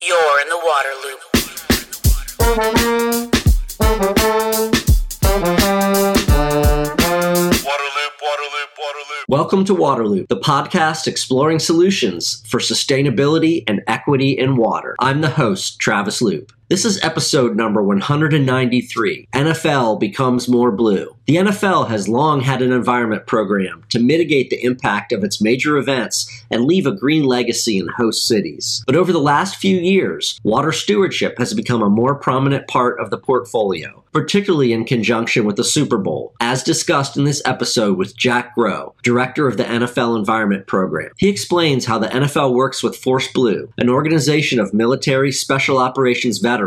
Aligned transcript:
You're 0.00 0.40
in 0.40 0.48
the 0.48 0.60
water 0.64 0.90
loop. 1.02 1.18
Waterloop, 7.64 8.12
Waterloop, 8.22 8.70
Waterloop. 8.78 9.24
Welcome 9.28 9.64
to 9.64 9.74
Waterloop, 9.74 10.28
the 10.28 10.36
podcast 10.36 11.08
exploring 11.08 11.58
solutions 11.58 12.44
for 12.46 12.60
sustainability 12.60 13.64
and 13.66 13.82
equity 13.88 14.38
in 14.38 14.54
water. 14.54 14.94
I'm 15.00 15.20
the 15.20 15.30
host, 15.30 15.80
Travis 15.80 16.22
Loop. 16.22 16.52
This 16.70 16.84
is 16.84 17.02
episode 17.02 17.56
number 17.56 17.82
193 17.82 19.28
NFL 19.32 19.98
Becomes 19.98 20.50
More 20.50 20.70
Blue. 20.70 21.16
The 21.24 21.36
NFL 21.36 21.88
has 21.88 22.10
long 22.10 22.42
had 22.42 22.60
an 22.60 22.72
environment 22.72 23.26
program 23.26 23.84
to 23.88 23.98
mitigate 23.98 24.50
the 24.50 24.62
impact 24.62 25.12
of 25.12 25.24
its 25.24 25.40
major 25.40 25.78
events 25.78 26.30
and 26.50 26.66
leave 26.66 26.86
a 26.86 26.92
green 26.92 27.24
legacy 27.24 27.78
in 27.78 27.88
host 27.88 28.26
cities. 28.26 28.82
But 28.86 28.96
over 28.96 29.12
the 29.12 29.18
last 29.18 29.56
few 29.56 29.78
years, 29.78 30.38
water 30.42 30.72
stewardship 30.72 31.38
has 31.38 31.54
become 31.54 31.82
a 31.82 31.88
more 31.88 32.14
prominent 32.14 32.68
part 32.68 33.00
of 33.00 33.08
the 33.08 33.18
portfolio, 33.18 34.04
particularly 34.12 34.74
in 34.74 34.84
conjunction 34.84 35.46
with 35.46 35.56
the 35.56 35.64
Super 35.64 35.98
Bowl, 35.98 36.34
as 36.40 36.62
discussed 36.62 37.16
in 37.16 37.24
this 37.24 37.42
episode 37.46 37.96
with 37.96 38.16
Jack 38.16 38.54
Groh, 38.54 38.92
director 39.02 39.48
of 39.48 39.56
the 39.56 39.64
NFL 39.64 40.18
Environment 40.18 40.66
Program. 40.66 41.12
He 41.16 41.30
explains 41.30 41.86
how 41.86 41.98
the 41.98 42.08
NFL 42.08 42.54
works 42.54 42.82
with 42.82 42.96
Force 42.96 43.30
Blue, 43.32 43.72
an 43.78 43.88
organization 43.88 44.60
of 44.60 44.74
military 44.74 45.32
special 45.32 45.78
operations 45.78 46.38
veterans, 46.38 46.57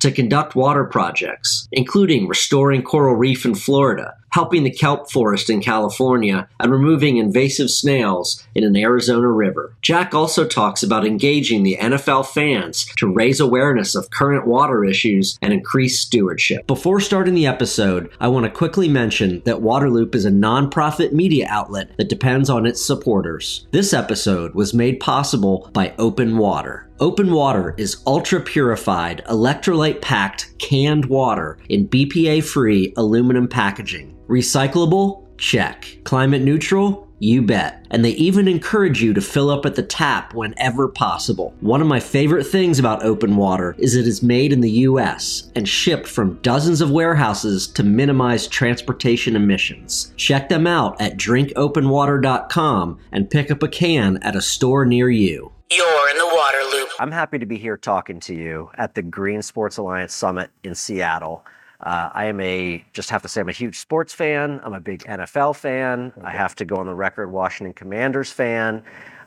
to 0.00 0.10
conduct 0.10 0.54
water 0.54 0.84
projects, 0.84 1.68
including 1.72 2.28
restoring 2.28 2.82
coral 2.82 3.16
reef 3.16 3.44
in 3.44 3.54
Florida, 3.54 4.14
helping 4.34 4.64
the 4.64 4.70
kelp 4.70 5.10
forest 5.12 5.48
in 5.48 5.62
California, 5.62 6.48
and 6.58 6.72
removing 6.72 7.18
invasive 7.18 7.70
snails 7.70 8.44
in 8.56 8.64
an 8.64 8.76
Arizona 8.76 9.28
river. 9.28 9.72
Jack 9.80 10.12
also 10.12 10.44
talks 10.44 10.82
about 10.82 11.06
engaging 11.06 11.62
the 11.62 11.76
NFL 11.80 12.26
fans 12.26 12.84
to 12.96 13.12
raise 13.12 13.38
awareness 13.38 13.94
of 13.94 14.10
current 14.10 14.44
water 14.44 14.84
issues 14.84 15.38
and 15.40 15.52
increase 15.52 16.00
stewardship. 16.00 16.66
Before 16.66 17.00
starting 17.00 17.34
the 17.34 17.46
episode, 17.46 18.10
I 18.20 18.26
want 18.26 18.44
to 18.44 18.50
quickly 18.50 18.88
mention 18.88 19.40
that 19.44 19.58
Waterloop 19.58 20.16
is 20.16 20.24
a 20.24 20.30
nonprofit 20.30 21.12
media 21.12 21.46
outlet 21.48 21.96
that 21.96 22.08
depends 22.08 22.50
on 22.50 22.66
its 22.66 22.84
supporters. 22.84 23.68
This 23.70 23.92
episode 23.92 24.54
was 24.54 24.74
made 24.74 24.98
possible 24.98 25.70
by 25.72 25.94
Open 25.98 26.38
Water. 26.38 26.88
Open 27.00 27.32
Water 27.32 27.74
is 27.76 28.02
ultra 28.06 28.40
purified, 28.40 29.24
electrolyte 29.28 30.00
packed 30.00 30.56
canned 30.60 31.06
water 31.06 31.58
in 31.68 31.88
BPA 31.88 32.44
free 32.44 32.94
aluminum 32.96 33.48
packaging. 33.48 34.16
Recyclable? 34.28 35.26
Check. 35.36 35.98
Climate 36.04 36.42
neutral? 36.42 37.08
You 37.18 37.42
bet. 37.42 37.84
And 37.90 38.04
they 38.04 38.10
even 38.10 38.46
encourage 38.46 39.02
you 39.02 39.12
to 39.12 39.20
fill 39.20 39.50
up 39.50 39.66
at 39.66 39.74
the 39.74 39.82
tap 39.82 40.34
whenever 40.34 40.86
possible. 40.86 41.52
One 41.60 41.80
of 41.80 41.88
my 41.88 41.98
favorite 41.98 42.44
things 42.44 42.78
about 42.78 43.02
open 43.02 43.34
water 43.34 43.74
is 43.78 43.96
it 43.96 44.06
is 44.06 44.22
made 44.22 44.52
in 44.52 44.60
the 44.60 44.70
US 44.70 45.50
and 45.56 45.68
shipped 45.68 46.06
from 46.06 46.38
dozens 46.42 46.80
of 46.80 46.92
warehouses 46.92 47.66
to 47.68 47.82
minimize 47.82 48.46
transportation 48.46 49.34
emissions. 49.34 50.12
Check 50.16 50.48
them 50.48 50.66
out 50.66 51.00
at 51.00 51.16
drinkopenwater.com 51.16 52.98
and 53.10 53.30
pick 53.30 53.50
up 53.50 53.64
a 53.64 53.68
can 53.68 54.18
at 54.18 54.36
a 54.36 54.40
store 54.40 54.84
near 54.84 55.10
you. 55.10 55.50
You're 55.70 56.10
in 56.10 56.18
the 56.18 56.26
water 56.26 56.58
loop. 56.72 56.88
I'm 56.98 57.10
happy 57.10 57.38
to 57.38 57.46
be 57.46 57.58
here 57.58 57.76
talking 57.76 58.20
to 58.20 58.34
you 58.34 58.70
at 58.74 58.94
the 58.94 59.02
Green 59.02 59.42
Sports 59.42 59.76
Alliance 59.78 60.14
Summit 60.14 60.50
in 60.62 60.74
Seattle. 60.74 61.44
Uh, 61.80 62.10
I 62.12 62.26
am 62.26 62.40
a, 62.40 62.84
just 62.92 63.10
have 63.10 63.22
to 63.22 63.28
say, 63.28 63.40
I'm 63.40 63.48
a 63.48 63.52
huge 63.52 63.78
sports 63.78 64.12
fan. 64.12 64.60
I'm 64.62 64.74
a 64.74 64.80
big 64.80 65.04
NFL 65.04 65.56
fan. 65.56 66.12
I 66.22 66.30
have 66.30 66.54
to 66.56 66.64
go 66.64 66.76
on 66.76 66.86
the 66.86 66.94
record, 66.94 67.30
Washington 67.30 67.72
Commanders 67.72 68.30
fan. 68.30 68.82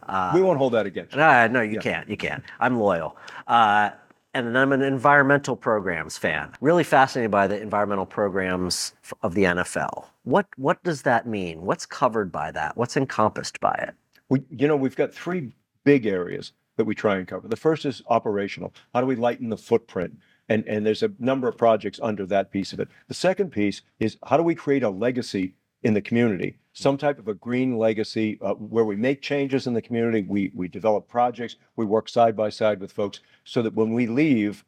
Uh, 0.08 0.32
we 0.34 0.42
won't 0.42 0.58
hold 0.58 0.74
that 0.74 0.86
against 0.86 1.14
you. 1.14 1.20
no, 1.20 1.48
no, 1.48 1.62
you 1.62 1.80
can't. 1.80 2.08
You 2.10 2.18
can't. 2.18 2.44
I'm 2.60 2.80
loyal. 2.80 3.18
Uh, 3.48 3.90
and 4.34 4.48
then 4.48 4.56
I'm 4.56 4.72
an 4.72 4.82
environmental 4.84 5.56
programs 5.56 6.18
fan. 6.18 6.52
Really 6.62 6.84
fascinated 6.84 7.32
by 7.32 7.48
the 7.48 7.60
environmental 7.60 8.06
programs 8.06 8.94
of 9.24 9.34
the 9.34 9.44
NFL. 9.44 10.06
What 10.24 10.46
what 10.58 10.82
does 10.84 11.02
that 11.02 11.26
mean? 11.26 11.62
What's 11.64 11.86
covered 11.86 12.32
by 12.32 12.52
that? 12.52 12.78
What's 12.78 12.96
encompassed 12.96 13.60
by 13.60 13.74
it? 13.88 13.96
We, 14.30 14.44
you 14.50 14.68
know, 14.68 14.76
we've 14.76 14.96
got 14.96 15.14
three 15.14 15.54
big 15.88 16.06
areas 16.06 16.52
that 16.76 16.84
we 16.84 16.94
try 16.94 17.16
and 17.16 17.26
cover. 17.30 17.48
The 17.48 17.56
first 17.56 17.86
is 17.86 18.04
operational. 18.08 18.74
How 18.94 19.00
do 19.00 19.08
we 19.08 19.16
lighten 19.16 19.48
the 19.48 19.56
footprint? 19.56 20.20
And, 20.50 20.68
and 20.68 20.86
there's 20.86 21.02
a 21.02 21.14
number 21.18 21.48
of 21.48 21.58
projects 21.58 21.98
under 22.04 22.26
that 22.26 22.52
piece 22.52 22.74
of 22.74 22.82
it. 22.82 22.90
The 23.08 23.14
second 23.14 23.52
piece 23.52 23.84
is 23.98 24.18
how 24.26 24.36
do 24.36 24.44
we 24.44 24.54
create 24.54 24.84
a 24.84 24.90
legacy 24.90 25.54
in 25.84 25.94
the 25.94 26.02
community? 26.02 26.58
Some 26.74 26.98
type 26.98 27.20
of 27.20 27.30
a 27.30 27.34
green 27.36 27.78
legacy 27.78 28.38
uh, 28.42 28.56
where 28.56 28.84
we 28.84 28.98
make 28.98 29.22
changes 29.22 29.66
in 29.66 29.74
the 29.74 29.82
community, 29.82 30.26
we, 30.28 30.52
we 30.54 30.68
develop 30.68 31.08
projects, 31.08 31.56
we 31.78 31.86
work 31.86 32.10
side 32.10 32.36
by 32.36 32.50
side 32.50 32.82
with 32.82 32.92
folks 32.92 33.22
so 33.46 33.62
that 33.62 33.74
when 33.74 33.94
we 33.94 34.08
leave, 34.08 34.66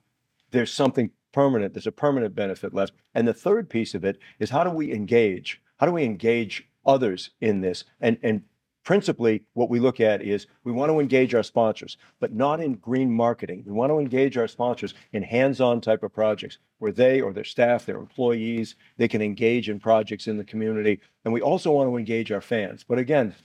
there's 0.51 0.71
something 0.71 1.11
permanent, 1.33 1.73
there's 1.73 1.85
a 1.85 1.91
permanent 1.91 2.33
benefit 2.33 2.73
left. 2.73 2.93
And 3.13 3.27
the 3.27 3.33
third 3.33 3.69
piece 3.69 3.93
of 3.93 4.05
it 4.05 4.19
is 4.39 4.51
how 4.51 4.63
do 4.63 4.69
we 4.69 4.93
engage? 4.93 5.61
How 5.81 5.85
do 5.85 5.91
we 5.91 6.05
engage 6.05 6.69
others 6.85 7.31
in 7.41 7.59
this? 7.59 7.83
And, 7.99 8.17
and 8.23 8.43
principally, 8.89 9.43
what 9.53 9.69
we 9.69 9.79
look 9.79 9.99
at 9.99 10.19
is 10.23 10.47
we 10.63 10.71
want 10.71 10.89
to 10.91 10.99
engage 10.99 11.35
our 11.35 11.43
sponsors, 11.43 11.95
but 12.19 12.33
not 12.33 12.59
in 12.59 12.73
green 12.73 13.11
marketing. 13.11 13.63
We 13.63 13.71
want 13.71 13.91
to 13.91 13.99
engage 13.99 14.35
our 14.35 14.47
sponsors 14.47 14.95
in 15.13 15.21
hands-on 15.21 15.79
type 15.79 16.01
of 16.01 16.11
projects 16.11 16.57
where 16.79 16.91
they 16.91 17.21
or 17.21 17.31
their 17.31 17.43
staff, 17.43 17.85
their 17.85 17.99
employees, 17.99 18.73
they 18.97 19.07
can 19.07 19.21
engage 19.21 19.69
in 19.69 19.79
projects 19.79 20.25
in 20.25 20.37
the 20.37 20.43
community. 20.43 20.99
And 21.23 21.31
we 21.31 21.39
also 21.39 21.71
want 21.71 21.87
to 21.87 21.97
engage 21.97 22.31
our 22.31 22.41
fans. 22.41 22.83
But 22.83 22.97
again, 22.97 23.35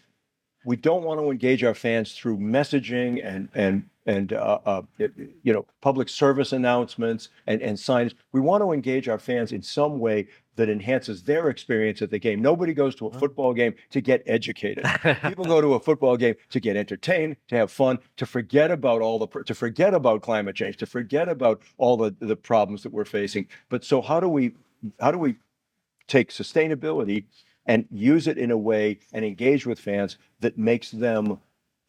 we 0.64 0.76
don't 0.76 1.04
want 1.04 1.20
to 1.20 1.30
engage 1.30 1.62
our 1.62 1.74
fans 1.74 2.14
through 2.14 2.38
messaging 2.38 3.20
and 3.22 3.50
and 3.54 3.90
and 4.06 4.32
uh, 4.32 4.60
uh, 4.64 4.82
you 4.98 5.52
know 5.52 5.66
public 5.82 6.08
service 6.08 6.52
announcements 6.52 7.28
and 7.46 7.60
and 7.60 7.78
signs. 7.78 8.14
We 8.32 8.40
want 8.40 8.62
to 8.62 8.72
engage 8.72 9.10
our 9.10 9.18
fans 9.18 9.52
in 9.52 9.60
some 9.60 9.98
way 9.98 10.28
that 10.56 10.68
enhances 10.68 11.22
their 11.22 11.48
experience 11.48 12.02
at 12.02 12.10
the 12.10 12.18
game. 12.18 12.40
Nobody 12.40 12.74
goes 12.74 12.94
to 12.96 13.06
a 13.06 13.18
football 13.18 13.52
game 13.52 13.74
to 13.90 14.00
get 14.00 14.22
educated. 14.26 14.84
People 15.22 15.44
go 15.44 15.60
to 15.60 15.74
a 15.74 15.80
football 15.80 16.16
game 16.16 16.34
to 16.50 16.60
get 16.60 16.76
entertained, 16.76 17.36
to 17.48 17.56
have 17.56 17.70
fun, 17.70 17.98
to 18.16 18.26
forget 18.26 18.70
about 18.70 19.02
all 19.02 19.18
the 19.18 19.26
to 19.44 19.54
forget 19.54 19.94
about 19.94 20.22
climate 20.22 20.56
change, 20.56 20.76
to 20.78 20.86
forget 20.86 21.28
about 21.28 21.62
all 21.78 21.96
the 21.96 22.14
the 22.20 22.36
problems 22.36 22.82
that 22.82 22.92
we're 22.92 23.04
facing. 23.04 23.46
But 23.68 23.84
so 23.84 24.00
how 24.00 24.20
do 24.20 24.28
we 24.28 24.52
how 25.00 25.10
do 25.10 25.18
we 25.18 25.36
take 26.06 26.30
sustainability 26.30 27.24
and 27.66 27.86
use 27.90 28.26
it 28.26 28.38
in 28.38 28.50
a 28.50 28.58
way 28.58 28.98
and 29.12 29.24
engage 29.24 29.66
with 29.66 29.78
fans 29.80 30.18
that 30.40 30.58
makes 30.58 30.90
them 30.90 31.38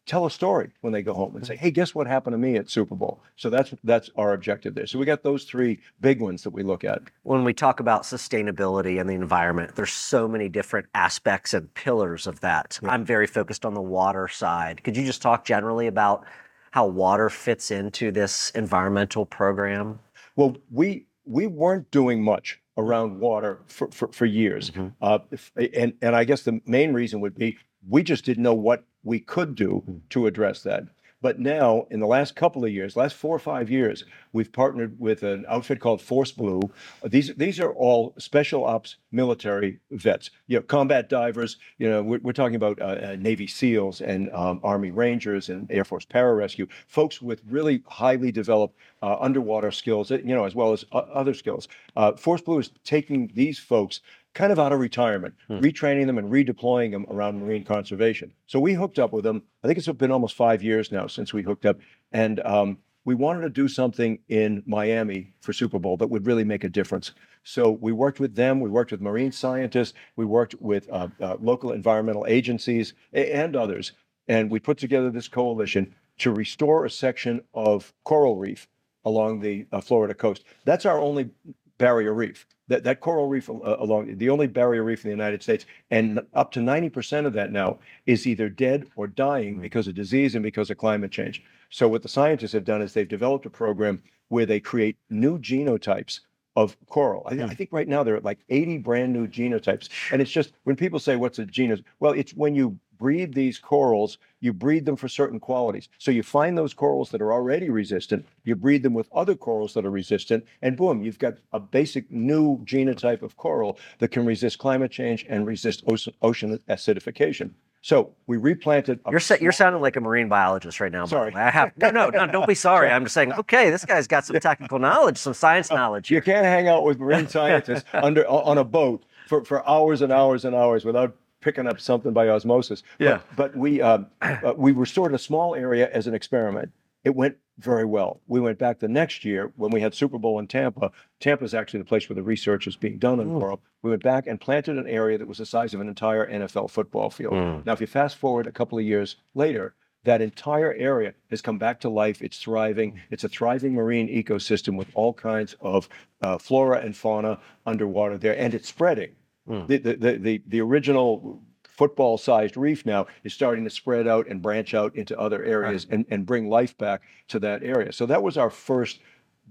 tell 0.06 0.24
a 0.24 0.30
story 0.30 0.70
when 0.80 0.92
they 0.92 1.02
go 1.02 1.12
home 1.12 1.36
and 1.36 1.46
say, 1.46 1.54
mm-hmm. 1.54 1.64
"Hey, 1.64 1.70
guess 1.70 1.94
what 1.94 2.06
happened 2.06 2.34
to 2.34 2.38
me 2.38 2.56
at 2.56 2.70
Super 2.70 2.94
Bowl?" 2.94 3.20
So 3.36 3.50
that's 3.50 3.74
that's 3.84 4.10
our 4.16 4.32
objective 4.32 4.74
there. 4.74 4.86
So 4.86 4.98
we 4.98 5.04
got 5.04 5.22
those 5.22 5.44
three 5.44 5.80
big 6.00 6.20
ones 6.20 6.42
that 6.44 6.50
we 6.50 6.62
look 6.62 6.84
at. 6.84 7.02
when 7.24 7.44
we 7.44 7.52
talk 7.52 7.80
about 7.80 8.04
sustainability 8.04 9.00
and 9.00 9.10
the 9.10 9.14
environment, 9.14 9.74
there's 9.74 9.92
so 9.92 10.28
many 10.28 10.48
different 10.48 10.86
aspects 10.94 11.52
and 11.52 11.72
pillars 11.74 12.26
of 12.26 12.40
that. 12.40 12.78
I'm 12.84 13.04
very 13.04 13.26
focused 13.26 13.66
on 13.66 13.74
the 13.74 13.82
water 13.82 14.28
side. 14.28 14.82
Could 14.84 14.96
you 14.96 15.04
just 15.04 15.22
talk 15.22 15.44
generally 15.44 15.86
about 15.88 16.24
how 16.70 16.86
water 16.86 17.28
fits 17.28 17.70
into 17.70 18.12
this 18.12 18.50
environmental 18.50 19.26
program? 19.26 19.98
Well, 20.36 20.56
we 20.70 21.06
we 21.24 21.46
weren't 21.46 21.90
doing 21.90 22.22
much 22.22 22.60
around 22.78 23.12
mm-hmm. 23.12 23.20
water 23.20 23.60
for, 23.66 23.88
for, 23.90 24.08
for 24.08 24.26
years, 24.26 24.70
mm-hmm. 24.70 24.88
uh, 25.00 25.18
if- 25.30 25.52
and 25.56 25.94
and 26.02 26.14
I 26.14 26.24
guess 26.24 26.42
the 26.42 26.60
main 26.66 26.92
reason 26.92 27.20
would 27.20 27.34
be 27.34 27.58
we 27.88 28.02
just 28.02 28.24
didn't 28.24 28.42
know 28.42 28.54
what 28.54 28.84
we 29.04 29.20
could 29.20 29.54
do 29.54 30.02
to 30.10 30.26
address 30.26 30.62
that. 30.62 30.84
But 31.22 31.40
now, 31.40 31.86
in 31.90 31.98
the 31.98 32.06
last 32.06 32.36
couple 32.36 32.64
of 32.64 32.70
years, 32.70 32.94
last 32.94 33.16
four 33.16 33.34
or 33.34 33.38
five 33.40 33.70
years, 33.70 34.04
we've 34.32 34.52
partnered 34.52 35.00
with 35.00 35.22
an 35.22 35.46
outfit 35.48 35.80
called 35.80 36.02
Force 36.02 36.30
Blue. 36.30 36.60
These 37.04 37.34
these 37.36 37.58
are 37.58 37.72
all 37.72 38.14
special 38.18 38.64
ops 38.64 38.96
military 39.10 39.80
vets. 39.90 40.30
You 40.46 40.58
know, 40.58 40.62
combat 40.62 41.08
divers. 41.08 41.56
You 41.78 41.88
know, 41.88 42.02
we're, 42.02 42.20
we're 42.22 42.32
talking 42.32 42.54
about 42.54 42.80
uh, 42.80 42.84
uh, 42.84 43.16
Navy 43.18 43.46
SEALs 43.46 44.02
and 44.02 44.30
um, 44.32 44.60
Army 44.62 44.90
Rangers 44.90 45.48
and 45.48 45.70
Air 45.70 45.84
Force 45.84 46.04
Pararescue. 46.04 46.68
Folks 46.86 47.22
with 47.22 47.40
really 47.48 47.82
highly 47.86 48.30
developed 48.30 48.78
uh, 49.02 49.16
underwater 49.18 49.70
skills. 49.70 50.10
You 50.10 50.22
know, 50.22 50.44
as 50.44 50.54
well 50.54 50.72
as 50.74 50.84
o- 50.92 50.98
other 50.98 51.34
skills. 51.34 51.66
Uh, 51.96 52.12
Force 52.12 52.42
Blue 52.42 52.58
is 52.58 52.70
taking 52.84 53.30
these 53.34 53.58
folks 53.58 54.00
kind 54.36 54.52
of 54.52 54.58
out 54.58 54.70
of 54.70 54.78
retirement, 54.78 55.34
retraining 55.48 56.06
them 56.06 56.18
and 56.18 56.30
redeploying 56.30 56.92
them 56.92 57.06
around 57.08 57.40
marine 57.40 57.64
conservation. 57.64 58.30
So 58.46 58.60
we 58.60 58.74
hooked 58.74 58.98
up 58.98 59.10
with 59.10 59.24
them. 59.24 59.42
I 59.64 59.66
think 59.66 59.78
it's 59.78 59.88
been 59.88 60.10
almost 60.12 60.36
five 60.36 60.62
years 60.62 60.92
now 60.92 61.06
since 61.06 61.32
we 61.32 61.42
hooked 61.42 61.64
up, 61.64 61.78
and 62.12 62.40
um, 62.40 62.78
we 63.06 63.14
wanted 63.14 63.40
to 63.40 63.48
do 63.48 63.66
something 63.66 64.18
in 64.28 64.62
Miami 64.66 65.32
for 65.40 65.54
Super 65.54 65.78
Bowl 65.78 65.96
that 65.96 66.08
would 66.08 66.26
really 66.26 66.44
make 66.44 66.64
a 66.64 66.68
difference. 66.68 67.12
So 67.44 67.70
we 67.70 67.92
worked 67.92 68.20
with 68.20 68.34
them. 68.34 68.60
We 68.60 68.68
worked 68.68 68.90
with 68.90 69.00
marine 69.00 69.32
scientists. 69.32 69.94
We 70.16 70.26
worked 70.26 70.54
with 70.60 70.86
uh, 70.90 71.08
uh, 71.18 71.36
local 71.40 71.72
environmental 71.72 72.26
agencies 72.28 72.92
and 73.14 73.56
others, 73.56 73.92
and 74.28 74.50
we 74.50 74.60
put 74.60 74.76
together 74.76 75.10
this 75.10 75.28
coalition 75.28 75.94
to 76.18 76.30
restore 76.30 76.84
a 76.84 76.90
section 76.90 77.40
of 77.54 77.94
coral 78.04 78.36
reef 78.36 78.68
along 79.06 79.40
the 79.40 79.66
uh, 79.72 79.80
Florida 79.80 80.12
coast. 80.12 80.44
That's 80.66 80.84
our 80.84 80.98
only 80.98 81.30
barrier 81.78 82.12
reef. 82.12 82.46
That, 82.68 82.84
that 82.84 83.00
coral 83.00 83.28
reef 83.28 83.48
uh, 83.48 83.76
along 83.78 84.16
the 84.16 84.30
only 84.30 84.46
barrier 84.46 84.82
reef 84.82 85.04
in 85.04 85.10
the 85.10 85.16
United 85.16 85.42
States, 85.42 85.66
and 85.90 86.20
up 86.34 86.52
to 86.52 86.60
90% 86.60 87.26
of 87.26 87.32
that 87.34 87.52
now 87.52 87.78
is 88.06 88.26
either 88.26 88.48
dead 88.48 88.86
or 88.96 89.06
dying 89.06 89.60
because 89.60 89.86
of 89.86 89.94
disease 89.94 90.34
and 90.34 90.42
because 90.42 90.70
of 90.70 90.78
climate 90.78 91.10
change. 91.10 91.42
So 91.70 91.88
what 91.88 92.02
the 92.02 92.08
scientists 92.08 92.52
have 92.52 92.64
done 92.64 92.82
is 92.82 92.92
they've 92.92 93.08
developed 93.08 93.46
a 93.46 93.50
program 93.50 94.02
where 94.28 94.46
they 94.46 94.60
create 94.60 94.96
new 95.10 95.38
genotypes 95.38 96.20
of 96.56 96.76
coral. 96.86 97.22
I, 97.26 97.42
I 97.42 97.54
think 97.54 97.70
right 97.70 97.86
now 97.86 98.02
there 98.02 98.16
are 98.16 98.20
like 98.20 98.38
80 98.48 98.78
brand 98.78 99.12
new 99.12 99.28
genotypes. 99.28 99.90
And 100.10 100.22
it's 100.22 100.30
just 100.30 100.52
when 100.64 100.74
people 100.74 100.98
say 100.98 101.14
what's 101.16 101.38
a 101.38 101.44
genus, 101.44 101.80
well, 102.00 102.12
it's 102.12 102.32
when 102.32 102.54
you 102.54 102.78
breed 102.98 103.34
these 103.34 103.58
corals, 103.58 104.18
you 104.40 104.52
breed 104.52 104.84
them 104.84 104.96
for 104.96 105.08
certain 105.08 105.40
qualities. 105.40 105.88
So 105.98 106.10
you 106.10 106.22
find 106.22 106.56
those 106.56 106.74
corals 106.74 107.10
that 107.10 107.22
are 107.22 107.32
already 107.32 107.70
resistant, 107.70 108.26
you 108.44 108.56
breed 108.56 108.82
them 108.82 108.94
with 108.94 109.08
other 109.12 109.34
corals 109.34 109.74
that 109.74 109.84
are 109.84 109.90
resistant, 109.90 110.44
and 110.62 110.76
boom, 110.76 111.02
you've 111.02 111.18
got 111.18 111.34
a 111.52 111.60
basic 111.60 112.10
new 112.10 112.58
genotype 112.64 113.22
of 113.22 113.36
coral 113.36 113.78
that 113.98 114.08
can 114.08 114.24
resist 114.26 114.58
climate 114.58 114.90
change 114.90 115.26
and 115.28 115.46
resist 115.46 115.84
ocean, 116.22 116.58
acidification. 116.68 117.50
So 117.82 118.14
we 118.26 118.36
replanted. 118.36 118.98
a 119.04 119.12
You're 119.12 119.20
sa- 119.20 119.36
you're 119.40 119.52
sounding 119.52 119.80
like 119.80 119.94
a 119.94 120.00
marine 120.00 120.28
biologist 120.28 120.80
right 120.80 120.90
now. 120.90 121.04
Sorry. 121.04 121.32
I 121.34 121.50
have 121.50 121.70
no, 121.76 121.90
no, 121.90 122.08
no. 122.08 122.26
Don't 122.26 122.48
be 122.48 122.54
sorry. 122.56 122.90
I'm 122.90 123.04
just 123.04 123.14
saying. 123.14 123.32
Okay, 123.32 123.70
this 123.70 123.84
guy's 123.84 124.08
got 124.08 124.24
some 124.24 124.40
technical 124.40 124.80
knowledge, 124.80 125.18
some 125.18 125.34
science 125.34 125.70
uh, 125.70 125.76
knowledge. 125.76 126.10
You 126.10 126.20
can't 126.20 126.44
hang 126.44 126.66
out 126.66 126.82
with 126.82 126.98
marine 126.98 127.28
scientists 127.28 127.84
under 127.92 128.26
on 128.26 128.58
a 128.58 128.64
boat 128.64 129.04
for, 129.28 129.44
for 129.44 129.68
hours 129.68 130.02
and 130.02 130.12
hours 130.12 130.44
and 130.44 130.52
hours 130.52 130.84
without 130.84 131.14
picking 131.46 131.68
up 131.68 131.80
something 131.80 132.12
by 132.12 132.28
osmosis. 132.28 132.82
Yeah. 132.98 133.20
But, 133.36 133.56
we 133.56 133.80
um, 133.80 134.08
uh, 134.20 134.52
we 134.56 134.72
restored 134.72 135.14
a 135.14 135.18
small 135.18 135.54
area 135.54 135.88
as 135.92 136.08
an 136.08 136.14
experiment. 136.14 136.72
It 137.04 137.14
went 137.14 137.36
very 137.58 137.84
well. 137.84 138.20
We 138.26 138.40
went 138.40 138.58
back 138.58 138.80
the 138.80 138.88
next 138.88 139.24
year 139.24 139.52
when 139.54 139.70
we 139.70 139.80
had 139.80 139.94
Super 139.94 140.18
Bowl 140.18 140.40
in 140.40 140.48
Tampa. 140.48 140.90
Tampa 141.20 141.44
is 141.44 141.54
actually 141.54 141.78
the 141.78 141.84
place 141.86 142.08
where 142.08 142.16
the 142.16 142.22
research 142.24 142.66
is 142.66 142.74
being 142.74 142.98
done 142.98 143.20
on 143.20 143.26
coral. 143.38 143.60
We 143.82 143.90
went 143.90 144.02
back 144.02 144.26
and 144.26 144.40
planted 144.40 144.76
an 144.76 144.88
area 144.88 145.16
that 145.18 145.28
was 145.28 145.38
the 145.38 145.46
size 145.46 145.72
of 145.72 145.80
an 145.80 145.86
entire 145.88 146.28
NFL 146.28 146.68
football 146.68 147.10
field. 147.10 147.32
Now, 147.64 147.72
if 147.72 147.80
you 147.80 147.86
fast 147.86 148.16
forward 148.16 148.48
a 148.48 148.52
couple 148.52 148.76
of 148.76 148.84
years 148.84 149.14
later, 149.36 149.76
that 150.02 150.20
entire 150.20 150.74
area 150.74 151.14
has 151.30 151.40
come 151.40 151.58
back 151.58 151.78
to 151.80 151.88
life. 151.88 152.20
It's 152.22 152.38
thriving. 152.38 153.00
It's 153.10 153.22
a 153.22 153.28
thriving 153.28 153.72
marine 153.74 154.08
ecosystem 154.08 154.76
with 154.76 154.88
all 154.94 155.14
kinds 155.14 155.54
of 155.60 155.88
uh, 156.22 156.38
flora 156.38 156.80
and 156.80 156.96
fauna 156.96 157.38
underwater 157.64 158.18
there, 158.18 158.36
and 158.36 158.52
it's 158.52 158.68
spreading. 158.68 159.14
The, 159.46 159.78
the, 159.78 159.96
the, 159.96 160.12
the, 160.18 160.42
the 160.46 160.60
original 160.60 161.40
football 161.68 162.16
sized 162.18 162.56
reef 162.56 162.86
now 162.86 163.06
is 163.22 163.34
starting 163.34 163.64
to 163.64 163.70
spread 163.70 164.08
out 164.08 164.26
and 164.28 164.40
branch 164.40 164.72
out 164.74 164.96
into 164.96 165.18
other 165.18 165.44
areas 165.44 165.86
and, 165.90 166.06
and 166.10 166.24
bring 166.24 166.48
life 166.48 166.76
back 166.78 167.02
to 167.28 167.38
that 167.40 167.62
area. 167.62 167.92
So 167.92 168.06
that 168.06 168.22
was 168.22 168.36
our 168.38 168.50
first 168.50 169.00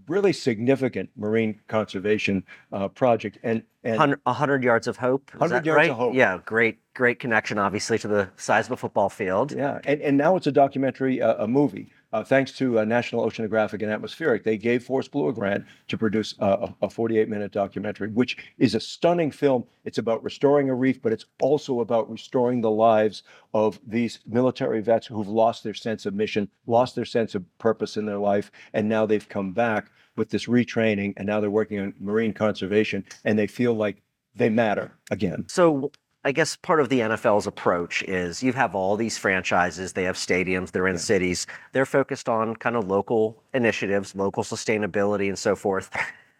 really 0.08 0.34
significant 0.34 1.10
marine 1.16 1.62
conservation 1.68 2.44
uh, 2.74 2.88
project. 2.90 3.38
And, 3.44 3.64
and 3.84 3.98
Hundred- 3.98 4.20
A 4.26 4.34
hundred 4.34 4.64
yards 4.64 4.88
of 4.88 4.98
hope. 4.98 5.32
100 5.36 5.66
yards 5.66 5.78
right? 5.78 5.90
of 5.92 5.98
hope. 5.98 6.16
Yeah, 6.16 6.40
great, 6.46 6.80
great 6.94 7.20
connection, 7.20 7.58
obviously, 7.60 7.98
to 8.00 8.08
the 8.08 8.30
size 8.36 8.66
of 8.66 8.72
a 8.74 8.78
football 8.78 9.10
field. 9.10 9.52
Yeah, 9.52 9.80
and, 9.86 10.02
and 10.02 10.18
now 10.18 10.36
it's 10.36 10.48
a 10.48 10.52
documentary, 10.52 11.22
uh, 11.22 11.44
a 11.44 11.48
movie. 11.48 11.92
Uh, 12.16 12.24
thanks 12.24 12.54
to 12.54 12.80
uh, 12.80 12.86
National 12.86 13.30
Oceanographic 13.30 13.82
and 13.82 13.92
Atmospheric, 13.92 14.46
they 14.46 14.56
gave 14.56 14.86
Force 14.86 15.06
Blue 15.06 15.28
a 15.28 15.34
grant 15.34 15.66
to 15.90 15.98
produce 15.98 16.34
uh, 16.40 16.70
a 16.82 16.90
48 16.90 17.28
minute 17.28 17.52
documentary, 17.52 18.08
which 18.08 18.38
is 18.58 18.74
a 18.74 18.80
stunning 18.80 19.30
film. 19.30 19.66
It's 19.84 19.98
about 19.98 20.24
restoring 20.24 20.70
a 20.70 20.76
reef, 20.76 21.02
but 21.02 21.12
it's 21.12 21.26
also 21.42 21.82
about 21.82 22.10
restoring 22.10 22.62
the 22.62 22.72
lives 22.72 23.24
of 23.54 23.82
these 23.86 24.20
military 24.26 24.80
vets 24.80 25.08
who've 25.08 25.28
lost 25.28 25.66
their 25.66 25.74
sense 25.74 26.06
of 26.06 26.14
mission, 26.14 26.48
lost 26.68 26.96
their 26.96 27.04
sense 27.04 27.36
of 27.36 27.44
purpose 27.58 27.98
in 27.98 28.06
their 28.06 28.18
life, 28.18 28.50
and 28.72 28.88
now 28.88 29.06
they've 29.06 29.28
come 29.28 29.52
back 29.52 29.92
with 30.16 30.30
this 30.30 30.46
retraining, 30.46 31.12
and 31.18 31.28
now 31.28 31.42
they're 31.42 31.52
working 31.52 31.82
on 31.82 31.94
marine 32.00 32.32
conservation, 32.32 33.04
and 33.26 33.38
they 33.38 33.46
feel 33.46 33.74
like 33.74 34.02
they 34.34 34.48
matter 34.50 34.94
again. 35.12 35.44
So 35.50 35.92
I 36.26 36.32
guess 36.32 36.56
part 36.56 36.80
of 36.80 36.90
the 36.90 37.02
NFL's 37.02 37.46
approach 37.46 38.02
is 38.02 38.42
you 38.42 38.52
have 38.54 38.74
all 38.74 38.98
these 38.98 39.16
franchises, 39.16 39.94
they 39.94 40.06
have 40.06 40.16
stadiums, 40.16 40.72
they're 40.72 40.88
in 40.88 40.98
cities, 40.98 41.46
they're 41.72 41.86
focused 41.86 42.28
on 42.28 42.56
kind 42.56 42.76
of 42.76 42.88
local 42.88 43.44
initiatives, 43.54 44.16
local 44.16 44.42
sustainability, 44.42 45.28
and 45.28 45.38
so 45.38 45.56
forth. 45.56 45.96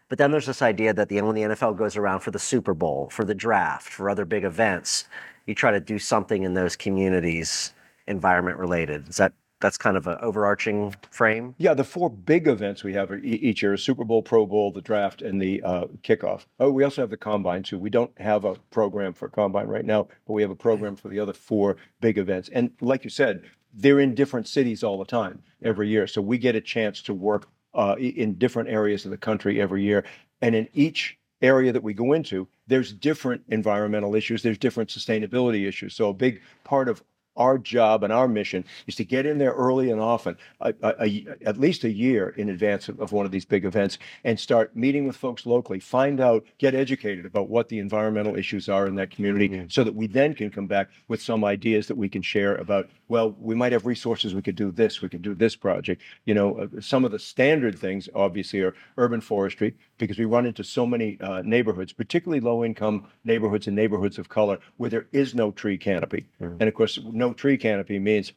But 0.08 0.18
then 0.18 0.32
there's 0.32 0.46
this 0.46 0.62
idea 0.62 0.92
that 0.94 1.08
the 1.08 1.20
when 1.22 1.34
the 1.34 1.42
NFL 1.42 1.76
goes 1.76 1.96
around 1.96 2.20
for 2.20 2.32
the 2.32 2.38
Super 2.38 2.74
Bowl, 2.74 3.08
for 3.10 3.24
the 3.24 3.34
draft, 3.34 3.88
for 3.88 4.10
other 4.10 4.24
big 4.24 4.44
events, 4.44 5.08
you 5.46 5.54
try 5.54 5.72
to 5.72 5.80
do 5.80 5.98
something 5.98 6.44
in 6.44 6.54
those 6.54 6.76
communities, 6.76 7.72
environment 8.06 8.56
related. 8.58 9.08
Is 9.08 9.16
that 9.16 9.32
that's 9.60 9.78
kind 9.78 9.96
of 9.96 10.06
an 10.06 10.18
overarching 10.20 10.94
frame? 11.10 11.54
Yeah, 11.58 11.74
the 11.74 11.84
four 11.84 12.10
big 12.10 12.46
events 12.46 12.84
we 12.84 12.92
have 12.94 13.12
each 13.24 13.62
year: 13.62 13.76
Super 13.76 14.04
Bowl, 14.04 14.22
Pro 14.22 14.46
Bowl, 14.46 14.72
the 14.72 14.80
draft, 14.80 15.22
and 15.22 15.40
the 15.40 15.62
uh, 15.62 15.84
kickoff. 16.02 16.46
Oh, 16.60 16.70
we 16.70 16.84
also 16.84 17.02
have 17.02 17.10
the 17.10 17.16
combine 17.16 17.62
too. 17.62 17.78
We 17.78 17.90
don't 17.90 18.12
have 18.18 18.44
a 18.44 18.54
program 18.70 19.12
for 19.12 19.28
combine 19.28 19.66
right 19.66 19.84
now, 19.84 20.08
but 20.26 20.32
we 20.32 20.42
have 20.42 20.50
a 20.50 20.56
program 20.56 20.96
for 20.96 21.08
the 21.08 21.20
other 21.20 21.32
four 21.32 21.76
big 22.00 22.18
events. 22.18 22.48
And 22.52 22.70
like 22.80 23.04
you 23.04 23.10
said, 23.10 23.42
they're 23.72 24.00
in 24.00 24.14
different 24.14 24.48
cities 24.48 24.82
all 24.82 24.98
the 24.98 25.04
time 25.04 25.42
every 25.62 25.88
year, 25.88 26.06
so 26.06 26.20
we 26.20 26.38
get 26.38 26.54
a 26.54 26.60
chance 26.60 27.02
to 27.02 27.14
work 27.14 27.48
uh, 27.74 27.94
in 27.98 28.34
different 28.34 28.68
areas 28.68 29.04
of 29.04 29.10
the 29.10 29.18
country 29.18 29.60
every 29.60 29.82
year. 29.82 30.04
And 30.40 30.54
in 30.54 30.68
each 30.72 31.18
area 31.42 31.72
that 31.72 31.82
we 31.82 31.92
go 31.92 32.12
into, 32.14 32.48
there's 32.66 32.92
different 32.92 33.42
environmental 33.48 34.14
issues, 34.14 34.42
there's 34.42 34.58
different 34.58 34.90
sustainability 34.90 35.68
issues. 35.68 35.94
So 35.94 36.08
a 36.08 36.14
big 36.14 36.40
part 36.64 36.88
of 36.88 37.02
our 37.36 37.58
job 37.58 38.02
and 38.04 38.12
our 38.12 38.28
mission 38.28 38.64
is 38.86 38.94
to 38.96 39.04
get 39.04 39.26
in 39.26 39.38
there 39.38 39.52
early 39.52 39.90
and 39.90 40.00
often, 40.00 40.36
a, 40.60 40.72
a- 40.82 40.94
a- 41.04 41.26
at 41.46 41.58
least 41.58 41.84
a 41.84 41.90
year 41.90 42.30
in 42.30 42.48
advance 42.48 42.88
of, 42.88 43.00
of 43.00 43.12
one 43.12 43.26
of 43.26 43.32
these 43.32 43.44
big 43.44 43.64
events, 43.64 43.98
and 44.24 44.38
start 44.38 44.74
meeting 44.76 45.06
with 45.06 45.16
folks 45.16 45.46
locally, 45.46 45.80
find 45.80 46.20
out, 46.20 46.44
get 46.58 46.74
educated 46.74 47.24
about 47.26 47.48
what 47.48 47.68
the 47.68 47.78
environmental 47.78 48.36
issues 48.36 48.68
are 48.68 48.86
in 48.86 48.94
that 48.96 49.10
community, 49.10 49.66
so 49.68 49.84
that 49.84 49.94
we 49.94 50.06
then 50.06 50.34
can 50.34 50.50
come 50.50 50.66
back 50.66 50.88
with 51.08 51.20
some 51.22 51.44
ideas 51.44 51.86
that 51.88 51.96
we 51.96 52.08
can 52.08 52.22
share 52.22 52.56
about. 52.56 52.88
Well, 53.08 53.36
we 53.40 53.54
might 53.54 53.72
have 53.72 53.86
resources. 53.86 54.34
We 54.34 54.42
could 54.42 54.56
do 54.56 54.70
this. 54.72 55.00
We 55.00 55.08
could 55.08 55.22
do 55.22 55.34
this 55.34 55.54
project. 55.54 56.02
You 56.24 56.34
know, 56.34 56.58
uh, 56.58 56.80
some 56.80 57.04
of 57.04 57.12
the 57.12 57.18
standard 57.18 57.78
things 57.78 58.08
obviously 58.14 58.60
are 58.60 58.74
urban 58.98 59.20
forestry 59.20 59.74
because 59.98 60.18
we 60.18 60.24
run 60.24 60.44
into 60.46 60.64
so 60.64 60.86
many 60.86 61.18
uh, 61.20 61.42
neighborhoods, 61.42 61.92
particularly 61.92 62.40
low-income 62.40 63.06
neighborhoods 63.24 63.66
and 63.66 63.76
neighborhoods 63.76 64.18
of 64.18 64.28
color, 64.28 64.58
where 64.76 64.90
there 64.90 65.06
is 65.12 65.34
no 65.34 65.52
tree 65.52 65.78
canopy. 65.78 66.26
And 66.40 66.62
of 66.62 66.74
course, 66.74 66.98
no 67.12 67.32
tree 67.32 67.56
canopy 67.56 67.98
means 67.98 68.32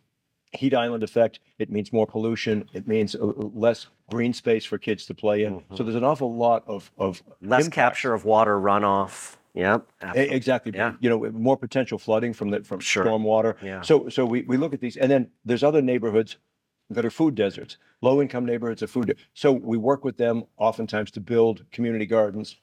heat 0.53 0.73
island 0.73 1.03
effect. 1.03 1.39
It 1.57 1.71
means 1.71 1.91
more 1.93 2.05
pollution. 2.07 2.69
It 2.73 2.87
means 2.87 3.15
uh, 3.15 3.25
less 3.25 3.87
green 4.09 4.33
space 4.33 4.65
for 4.65 4.77
kids 4.77 5.05
to 5.07 5.13
play 5.13 5.43
in. 5.43 5.63
So 5.75 5.83
there's 5.83 5.95
an 5.95 6.03
awful 6.03 6.35
lot 6.35 6.63
of 6.67 6.91
of 6.97 7.21
Less 7.41 7.65
impacts. 7.65 7.75
capture 7.75 8.13
of 8.13 8.25
water 8.25 8.59
runoff. 8.59 9.35
Yep. 9.59 9.87
Absolutely. 10.01 10.35
Exactly. 10.35 10.71
Yeah. 10.75 10.93
You 10.99 11.09
know, 11.09 11.31
more 11.31 11.57
potential 11.57 11.97
flooding 11.97 12.33
from 12.33 12.49
the 12.51 12.63
from 12.63 12.79
Sure. 12.79 13.03
storm 13.03 13.23
water. 13.23 13.55
Yeah. 13.61 13.81
So 13.81 14.09
so 14.09 14.25
we, 14.25 14.41
we 14.43 14.57
look 14.57 14.73
at 14.73 14.79
these 14.81 14.97
and 14.97 15.09
then 15.11 15.29
there's 15.45 15.63
other 15.63 15.81
neighborhoods 15.81 16.37
that 16.89 17.05
are 17.05 17.11
food 17.11 17.35
deserts, 17.35 17.77
low 18.01 18.21
income 18.21 18.45
neighborhoods 18.45 18.81
are 18.81 18.87
food. 18.87 19.07
de- 19.07 19.15
So 19.33 19.51
we 19.51 19.77
work 19.77 20.03
with 20.03 20.17
them 20.17 20.43
oftentimes 20.57 21.11
to 21.11 21.19
build 21.19 21.63
community 21.71 22.05
gardens 22.07 22.55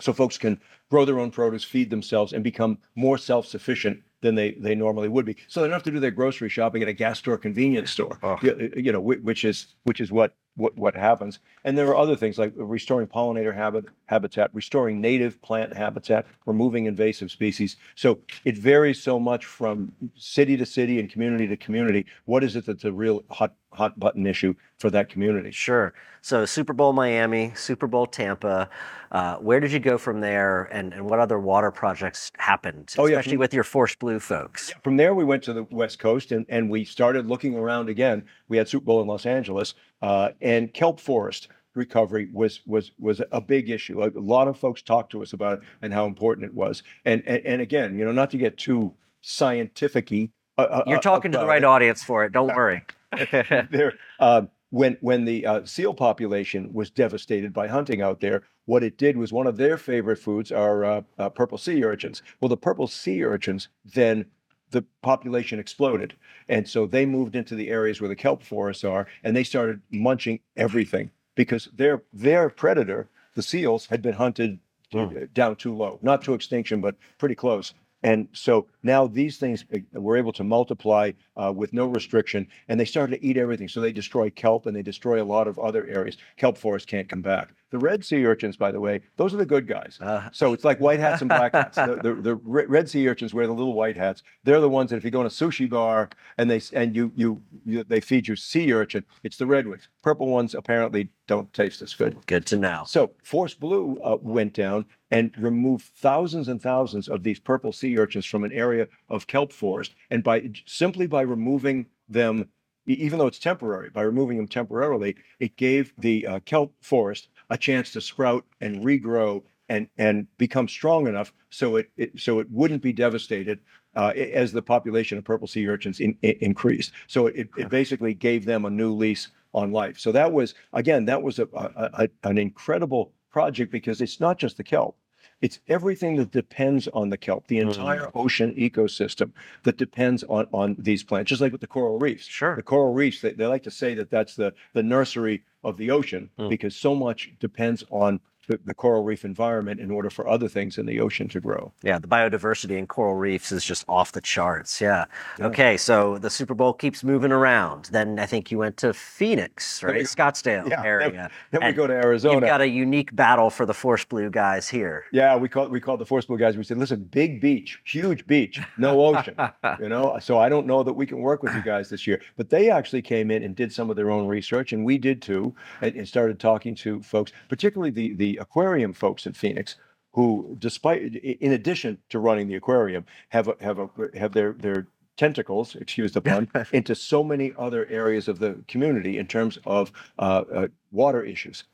so 0.00 0.12
folks 0.12 0.36
can 0.36 0.60
grow 0.90 1.04
their 1.04 1.18
own 1.20 1.30
produce, 1.30 1.64
feed 1.64 1.88
themselves, 1.90 2.32
and 2.32 2.42
become 2.44 2.76
more 2.96 3.16
self-sufficient 3.16 4.02
than 4.20 4.34
they, 4.34 4.52
they 4.52 4.74
normally 4.74 5.08
would 5.08 5.24
be. 5.24 5.36
So 5.48 5.60
they 5.60 5.66
don't 5.68 5.72
have 5.72 5.82
to 5.84 5.90
do 5.90 6.00
their 6.00 6.10
grocery 6.10 6.48
shopping 6.48 6.82
at 6.82 6.88
a 6.88 6.92
gas 6.92 7.18
store, 7.18 7.38
convenience 7.38 7.90
store. 7.90 8.18
You, 8.42 8.72
you 8.76 8.92
know, 8.92 9.00
which 9.00 9.44
is 9.44 9.74
which 9.84 10.00
is 10.00 10.12
what 10.12 10.34
what 10.56 10.76
what 10.76 10.94
happens. 10.94 11.38
And 11.64 11.76
there 11.76 11.88
are 11.88 11.96
other 11.96 12.16
things 12.16 12.38
like 12.38 12.52
restoring 12.56 13.06
pollinator 13.06 13.54
habit 13.54 13.86
habitat, 14.06 14.50
restoring 14.52 15.00
native 15.00 15.40
plant 15.42 15.74
habitat, 15.74 16.26
removing 16.46 16.86
invasive 16.86 17.30
species. 17.30 17.76
So 17.94 18.18
it 18.44 18.56
varies 18.58 19.02
so 19.02 19.18
much 19.18 19.46
from 19.46 19.92
city 20.14 20.56
to 20.56 20.66
city 20.66 21.00
and 21.00 21.10
community 21.10 21.46
to 21.48 21.56
community. 21.56 22.06
What 22.26 22.44
is 22.44 22.56
it 22.56 22.66
that's 22.66 22.84
a 22.84 22.92
real 22.92 23.24
hot 23.30 23.54
hot 23.72 23.98
button 23.98 24.26
issue 24.26 24.54
for 24.78 24.90
that 24.90 25.08
community? 25.08 25.50
Sure. 25.50 25.94
So 26.20 26.44
Super 26.44 26.72
Bowl 26.72 26.92
Miami, 26.92 27.52
Super 27.54 27.86
Bowl 27.86 28.06
Tampa. 28.06 28.68
Uh, 29.10 29.36
where 29.36 29.60
did 29.60 29.72
you 29.72 29.78
go 29.78 29.98
from 29.98 30.20
there, 30.20 30.64
and, 30.72 30.94
and 30.94 31.04
what 31.04 31.18
other 31.18 31.38
water 31.38 31.70
projects 31.70 32.32
happened, 32.38 32.94
Oh, 32.96 33.04
yeah, 33.04 33.18
especially 33.18 33.36
with 33.36 33.52
your 33.52 33.64
Force 33.64 33.94
Blue 33.94 34.18
folks? 34.18 34.72
From 34.82 34.96
there, 34.96 35.14
we 35.14 35.22
went 35.22 35.42
to 35.42 35.52
the 35.52 35.64
West 35.64 35.98
Coast 35.98 36.32
and, 36.32 36.46
and 36.48 36.70
we 36.70 36.84
started 36.84 37.26
looking 37.26 37.54
around 37.54 37.90
again. 37.90 38.24
We 38.48 38.56
had 38.56 38.68
Super 38.68 38.86
Bowl 38.86 39.02
in 39.02 39.08
Los 39.08 39.26
Angeles, 39.26 39.74
uh, 40.02 40.30
and 40.40 40.72
kelp 40.74 41.00
forest 41.00 41.48
recovery 41.74 42.28
was 42.32 42.60
was 42.66 42.92
was 42.98 43.22
a 43.32 43.40
big 43.40 43.70
issue. 43.70 44.02
A 44.02 44.10
lot 44.18 44.48
of 44.48 44.58
folks 44.58 44.82
talked 44.82 45.10
to 45.12 45.22
us 45.22 45.32
about 45.32 45.58
it 45.58 45.64
and 45.80 45.92
how 45.92 46.06
important 46.06 46.46
it 46.46 46.54
was. 46.54 46.82
And 47.04 47.22
and, 47.26 47.44
and 47.46 47.62
again, 47.62 47.98
you 47.98 48.04
know, 48.04 48.12
not 48.12 48.30
to 48.30 48.38
get 48.38 48.56
too 48.58 48.92
scientific-y. 49.22 50.28
Uh, 50.58 50.62
uh, 50.62 50.84
You're 50.86 51.00
talking 51.00 51.32
to 51.32 51.38
the 51.38 51.46
right 51.46 51.62
it, 51.62 51.64
audience 51.64 52.02
for 52.02 52.24
it. 52.24 52.32
Don't 52.32 52.48
worry. 52.54 52.82
there 53.70 53.94
uh, 54.20 54.42
when 54.70 54.96
when 55.00 55.24
the 55.24 55.46
uh, 55.46 55.64
seal 55.64 55.94
population 55.94 56.72
was 56.72 56.90
devastated 56.90 57.52
by 57.52 57.68
hunting 57.68 58.02
out 58.02 58.20
there 58.20 58.42
what 58.64 58.82
it 58.82 58.96
did 58.96 59.16
was 59.16 59.32
one 59.32 59.46
of 59.46 59.56
their 59.56 59.76
favorite 59.76 60.18
foods 60.18 60.50
are 60.50 60.84
uh, 60.84 61.02
uh, 61.18 61.28
purple 61.28 61.58
sea 61.58 61.84
urchins 61.84 62.22
well 62.40 62.48
the 62.48 62.56
purple 62.56 62.86
sea 62.86 63.22
urchins 63.22 63.68
then 63.84 64.24
the 64.72 64.84
population 65.02 65.58
exploded 65.58 66.14
and 66.48 66.68
so 66.68 66.86
they 66.86 67.06
moved 67.06 67.36
into 67.36 67.54
the 67.54 67.68
areas 67.68 68.00
where 68.00 68.08
the 68.08 68.16
kelp 68.16 68.42
forests 68.42 68.84
are 68.84 69.06
and 69.22 69.36
they 69.36 69.44
started 69.44 69.80
munching 69.90 70.40
everything 70.56 71.10
because 71.34 71.68
their 71.74 72.02
their 72.12 72.48
predator 72.48 73.08
the 73.34 73.42
seals 73.42 73.86
had 73.86 74.02
been 74.02 74.14
hunted 74.14 74.58
to- 74.92 75.26
down 75.28 75.56
too 75.56 75.74
low, 75.74 75.98
not 76.02 76.22
to 76.22 76.34
extinction, 76.34 76.80
but 76.80 76.96
pretty 77.18 77.34
close. 77.34 77.74
And 78.04 78.28
so 78.32 78.66
now 78.82 79.06
these 79.06 79.38
things 79.38 79.64
uh, 79.72 80.00
were 80.00 80.16
able 80.16 80.32
to 80.32 80.44
multiply 80.44 81.12
uh, 81.36 81.52
with 81.54 81.72
no 81.72 81.86
restriction, 81.86 82.48
and 82.68 82.78
they 82.78 82.84
started 82.84 83.16
to 83.16 83.24
eat 83.26 83.36
everything. 83.36 83.68
So 83.68 83.80
they 83.80 83.92
destroy 83.92 84.28
kelp 84.30 84.66
and 84.66 84.76
they 84.76 84.82
destroy 84.82 85.22
a 85.22 85.24
lot 85.24 85.46
of 85.46 85.58
other 85.58 85.86
areas. 85.86 86.16
Kelp 86.36 86.58
forests 86.58 86.86
can't 86.86 87.08
come 87.08 87.22
back. 87.22 87.50
The 87.72 87.78
red 87.78 88.04
sea 88.04 88.24
urchins, 88.26 88.56
by 88.56 88.70
the 88.70 88.80
way, 88.80 89.00
those 89.16 89.32
are 89.32 89.38
the 89.38 89.46
good 89.46 89.66
guys. 89.66 89.98
Uh, 90.00 90.28
So 90.30 90.52
it's 90.52 90.62
like 90.62 90.78
white 90.78 91.00
hats 91.00 91.22
and 91.22 91.28
black 91.28 91.54
hats. 91.54 91.76
The, 91.76 91.98
the, 92.02 92.14
the 92.14 92.34
red 92.44 92.88
sea 92.88 93.08
urchins 93.08 93.32
wear 93.32 93.46
the 93.46 93.54
little 93.54 93.72
white 93.72 93.96
hats. 93.96 94.22
They're 94.44 94.60
the 94.60 94.68
ones 94.68 94.90
that 94.90 94.98
if 94.98 95.04
you 95.04 95.10
go 95.10 95.20
in 95.22 95.26
a 95.26 95.30
sushi 95.30 95.68
bar 95.68 96.10
and 96.36 96.50
they 96.50 96.60
and 96.74 96.94
you 96.94 97.10
you, 97.16 97.42
you 97.64 97.82
they 97.82 98.00
feed 98.00 98.28
you 98.28 98.36
sea 98.36 98.72
urchin, 98.72 99.04
it's 99.24 99.38
the 99.38 99.46
red 99.46 99.66
ones. 99.66 99.88
Purple 100.02 100.28
ones 100.28 100.54
apparently 100.54 101.08
don't 101.26 101.52
taste 101.54 101.80
as 101.82 101.94
good. 101.94 102.16
good 102.26 102.44
to 102.46 102.56
know. 102.58 102.82
So 102.86 103.12
Force 103.24 103.54
Blue 103.54 103.98
uh, 104.04 104.18
went 104.20 104.52
down 104.52 104.84
and 105.10 105.32
removed 105.38 105.86
thousands 105.96 106.48
and 106.48 106.60
thousands 106.60 107.08
of 107.08 107.22
these 107.22 107.40
purple 107.40 107.72
sea 107.72 107.96
urchins 107.98 108.26
from 108.26 108.44
an 108.44 108.52
area 108.52 108.86
of 109.08 109.26
kelp 109.26 109.50
forest, 109.52 109.94
and 110.10 110.22
by 110.22 110.50
simply 110.66 111.06
by 111.06 111.22
removing 111.22 111.86
them, 112.08 112.48
even 112.86 113.18
though 113.18 113.26
it's 113.28 113.38
temporary, 113.38 113.88
by 113.88 114.02
removing 114.02 114.36
them 114.36 114.48
temporarily, 114.48 115.16
it 115.40 115.56
gave 115.56 115.94
the 115.96 116.26
uh, 116.26 116.40
kelp 116.40 116.74
forest 116.82 117.28
a 117.52 117.58
chance 117.58 117.92
to 117.92 118.00
sprout 118.00 118.44
and 118.60 118.84
regrow 118.84 119.42
and 119.68 119.86
and 119.98 120.26
become 120.38 120.66
strong 120.66 121.06
enough 121.06 121.32
so 121.50 121.76
it, 121.76 121.90
it 121.96 122.18
so 122.18 122.40
it 122.40 122.46
wouldn't 122.50 122.82
be 122.82 122.92
devastated 122.92 123.60
uh, 123.94 124.12
as 124.16 124.52
the 124.52 124.62
population 124.62 125.18
of 125.18 125.24
purple 125.24 125.46
sea 125.46 125.68
urchins 125.68 126.00
in, 126.00 126.16
in- 126.22 126.36
increased. 126.40 126.92
So 127.06 127.26
it, 127.26 127.48
it 127.58 127.68
basically 127.68 128.14
gave 128.14 128.46
them 128.46 128.64
a 128.64 128.70
new 128.70 128.92
lease 128.92 129.28
on 129.52 129.70
life. 129.70 129.98
So 129.98 130.12
that 130.12 130.32
was 130.32 130.54
again 130.72 131.04
that 131.04 131.22
was 131.22 131.38
a, 131.38 131.48
a, 131.54 131.90
a 132.04 132.08
an 132.24 132.38
incredible 132.38 133.12
project 133.30 133.70
because 133.70 134.00
it's 134.00 134.18
not 134.18 134.38
just 134.38 134.56
the 134.56 134.64
kelp. 134.64 134.96
It's 135.42 135.58
everything 135.68 136.16
that 136.16 136.30
depends 136.30 136.88
on 136.88 137.10
the 137.10 137.16
kelp, 137.18 137.48
the 137.48 137.58
entire 137.58 138.10
ocean 138.14 138.54
ecosystem 138.54 139.32
that 139.64 139.76
depends 139.76 140.22
on, 140.24 140.46
on 140.52 140.76
these 140.78 141.02
plants, 141.02 141.28
just 141.28 141.42
like 141.42 141.52
with 141.52 141.60
the 141.60 141.66
coral 141.66 141.98
reefs. 141.98 142.24
Sure. 142.26 142.56
The 142.56 142.62
coral 142.62 142.94
reefs, 142.94 143.20
they, 143.20 143.32
they 143.32 143.46
like 143.46 143.64
to 143.64 143.70
say 143.70 143.94
that 143.94 144.08
that's 144.08 144.36
the, 144.36 144.54
the 144.72 144.82
nursery 144.84 145.42
of 145.64 145.76
the 145.76 145.90
ocean 145.90 146.30
Mm. 146.38 146.48
because 146.48 146.74
so 146.76 146.94
much 146.94 147.32
depends 147.40 147.84
on 147.90 148.20
the, 148.48 148.58
the 148.64 148.74
coral 148.74 149.04
reef 149.04 149.24
environment 149.24 149.80
in 149.80 149.90
order 149.90 150.10
for 150.10 150.26
other 150.28 150.48
things 150.48 150.78
in 150.78 150.86
the 150.86 151.00
ocean 151.00 151.28
to 151.28 151.40
grow. 151.40 151.72
Yeah, 151.82 151.98
the 151.98 152.08
biodiversity 152.08 152.76
in 152.76 152.86
coral 152.86 153.14
reefs 153.14 153.52
is 153.52 153.64
just 153.64 153.84
off 153.88 154.12
the 154.12 154.20
charts. 154.20 154.80
Yeah. 154.80 155.04
Okay, 155.40 155.76
so 155.76 156.18
the 156.18 156.30
Super 156.30 156.54
Bowl 156.54 156.72
keeps 156.72 157.04
moving 157.04 157.32
around. 157.32 157.86
Then 157.92 158.18
I 158.18 158.26
think 158.26 158.50
you 158.50 158.58
went 158.58 158.76
to 158.78 158.92
Phoenix, 158.92 159.82
right? 159.82 159.94
go- 159.94 160.00
Scottsdale 160.02 160.68
Yeah, 160.68 160.76
then- 160.76 160.86
area. 160.86 161.30
Then 161.50 161.64
we 161.64 161.72
go 161.72 161.86
to 161.86 161.92
Arizona. 161.92 162.34
You've 162.34 162.42
got 162.44 162.60
a 162.60 162.68
unique 162.68 163.14
battle 163.14 163.50
for 163.50 163.66
the 163.66 163.74
Force 163.74 164.04
Blue 164.04 164.30
guys 164.30 164.68
here. 164.68 165.04
Yeah, 165.12 165.36
we 165.36 165.48
called 165.48 165.70
we 165.70 165.80
called 165.80 166.00
the 166.00 166.06
Force 166.06 166.26
Blue 166.26 166.38
guys. 166.38 166.56
We 166.56 166.64
said, 166.64 166.78
listen, 166.78 167.04
big 167.04 167.40
beach, 167.40 167.80
huge 167.84 168.26
beach, 168.26 168.60
no 168.78 169.00
ocean. 169.06 169.36
you 169.80 169.88
know, 169.88 170.18
so 170.20 170.38
I 170.38 170.48
don't 170.48 170.66
know 170.66 170.82
that 170.82 170.92
we 170.92 171.06
can 171.06 171.18
work 171.20 171.42
with 171.42 171.54
you 171.54 171.62
guys 171.62 171.88
this 171.88 172.06
year. 172.06 172.20
But 172.36 172.50
they 172.50 172.70
actually 172.70 173.02
came 173.02 173.30
in 173.30 173.42
and 173.42 173.54
did 173.54 173.72
some 173.72 173.90
of 173.90 173.96
their 173.96 174.10
own 174.10 174.26
research, 174.26 174.72
and 174.72 174.84
we 174.84 174.98
did 174.98 175.22
too, 175.22 175.54
and, 175.80 175.94
and 175.94 176.08
started 176.08 176.40
talking 176.40 176.74
to 176.76 177.00
folks, 177.02 177.32
particularly 177.48 177.90
the 177.90 178.14
the 178.14 178.31
aquarium 178.38 178.92
folks 178.92 179.26
in 179.26 179.32
Phoenix, 179.32 179.76
who, 180.12 180.56
despite 180.58 181.02
in 181.16 181.52
addition 181.52 181.98
to 182.10 182.18
running 182.18 182.48
the 182.48 182.54
aquarium, 182.54 183.04
have 183.30 183.48
a, 183.48 183.56
have 183.60 183.78
a, 183.78 183.88
have 184.14 184.32
their 184.32 184.52
their 184.52 184.86
tentacles, 185.16 185.76
excuse 185.76 186.12
the 186.12 186.20
pun, 186.20 186.48
into 186.72 186.94
so 186.94 187.22
many 187.22 187.52
other 187.58 187.86
areas 187.88 188.28
of 188.28 188.38
the 188.38 188.56
community 188.68 189.18
in 189.18 189.26
terms 189.26 189.58
of 189.66 189.92
uh, 190.18 190.42
uh, 190.54 190.68
water 190.90 191.22
issues. 191.24 191.64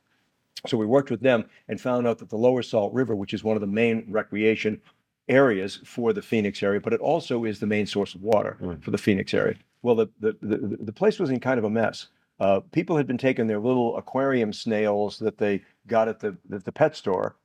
So 0.66 0.76
we 0.76 0.86
worked 0.86 1.10
with 1.10 1.20
them 1.20 1.44
and 1.68 1.80
found 1.80 2.06
out 2.06 2.18
that 2.18 2.30
the 2.30 2.36
Lower 2.36 2.62
Salt 2.62 2.92
River, 2.92 3.14
which 3.14 3.32
is 3.32 3.44
one 3.44 3.56
of 3.56 3.60
the 3.60 3.66
main 3.68 4.04
recreation 4.08 4.80
areas 5.28 5.80
for 5.84 6.12
the 6.12 6.22
Phoenix 6.22 6.62
area, 6.62 6.80
but 6.80 6.92
it 6.92 7.00
also 7.00 7.44
is 7.44 7.60
the 7.60 7.66
main 7.66 7.86
source 7.86 8.14
of 8.14 8.22
water 8.22 8.56
Mm. 8.60 8.82
for 8.82 8.90
the 8.90 8.98
Phoenix 8.98 9.32
area. 9.34 9.54
Well, 9.82 9.94
the, 9.94 10.08
the, 10.20 10.36
the, 10.42 10.76
the 10.80 10.92
place 10.92 11.18
was 11.20 11.30
in 11.30 11.38
kind 11.38 11.58
of 11.58 11.64
a 11.64 11.70
mess. 11.70 12.08
Uh, 12.40 12.60
people 12.72 12.96
had 12.96 13.06
been 13.06 13.18
taking 13.18 13.46
their 13.46 13.60
little 13.60 13.96
aquarium 13.96 14.52
snails 14.52 15.18
that 15.18 15.38
they 15.38 15.62
got 15.88 16.08
at 16.08 16.20
the, 16.20 16.36
at 16.52 16.64
the 16.64 16.72
pet 16.72 16.96
store 16.96 17.36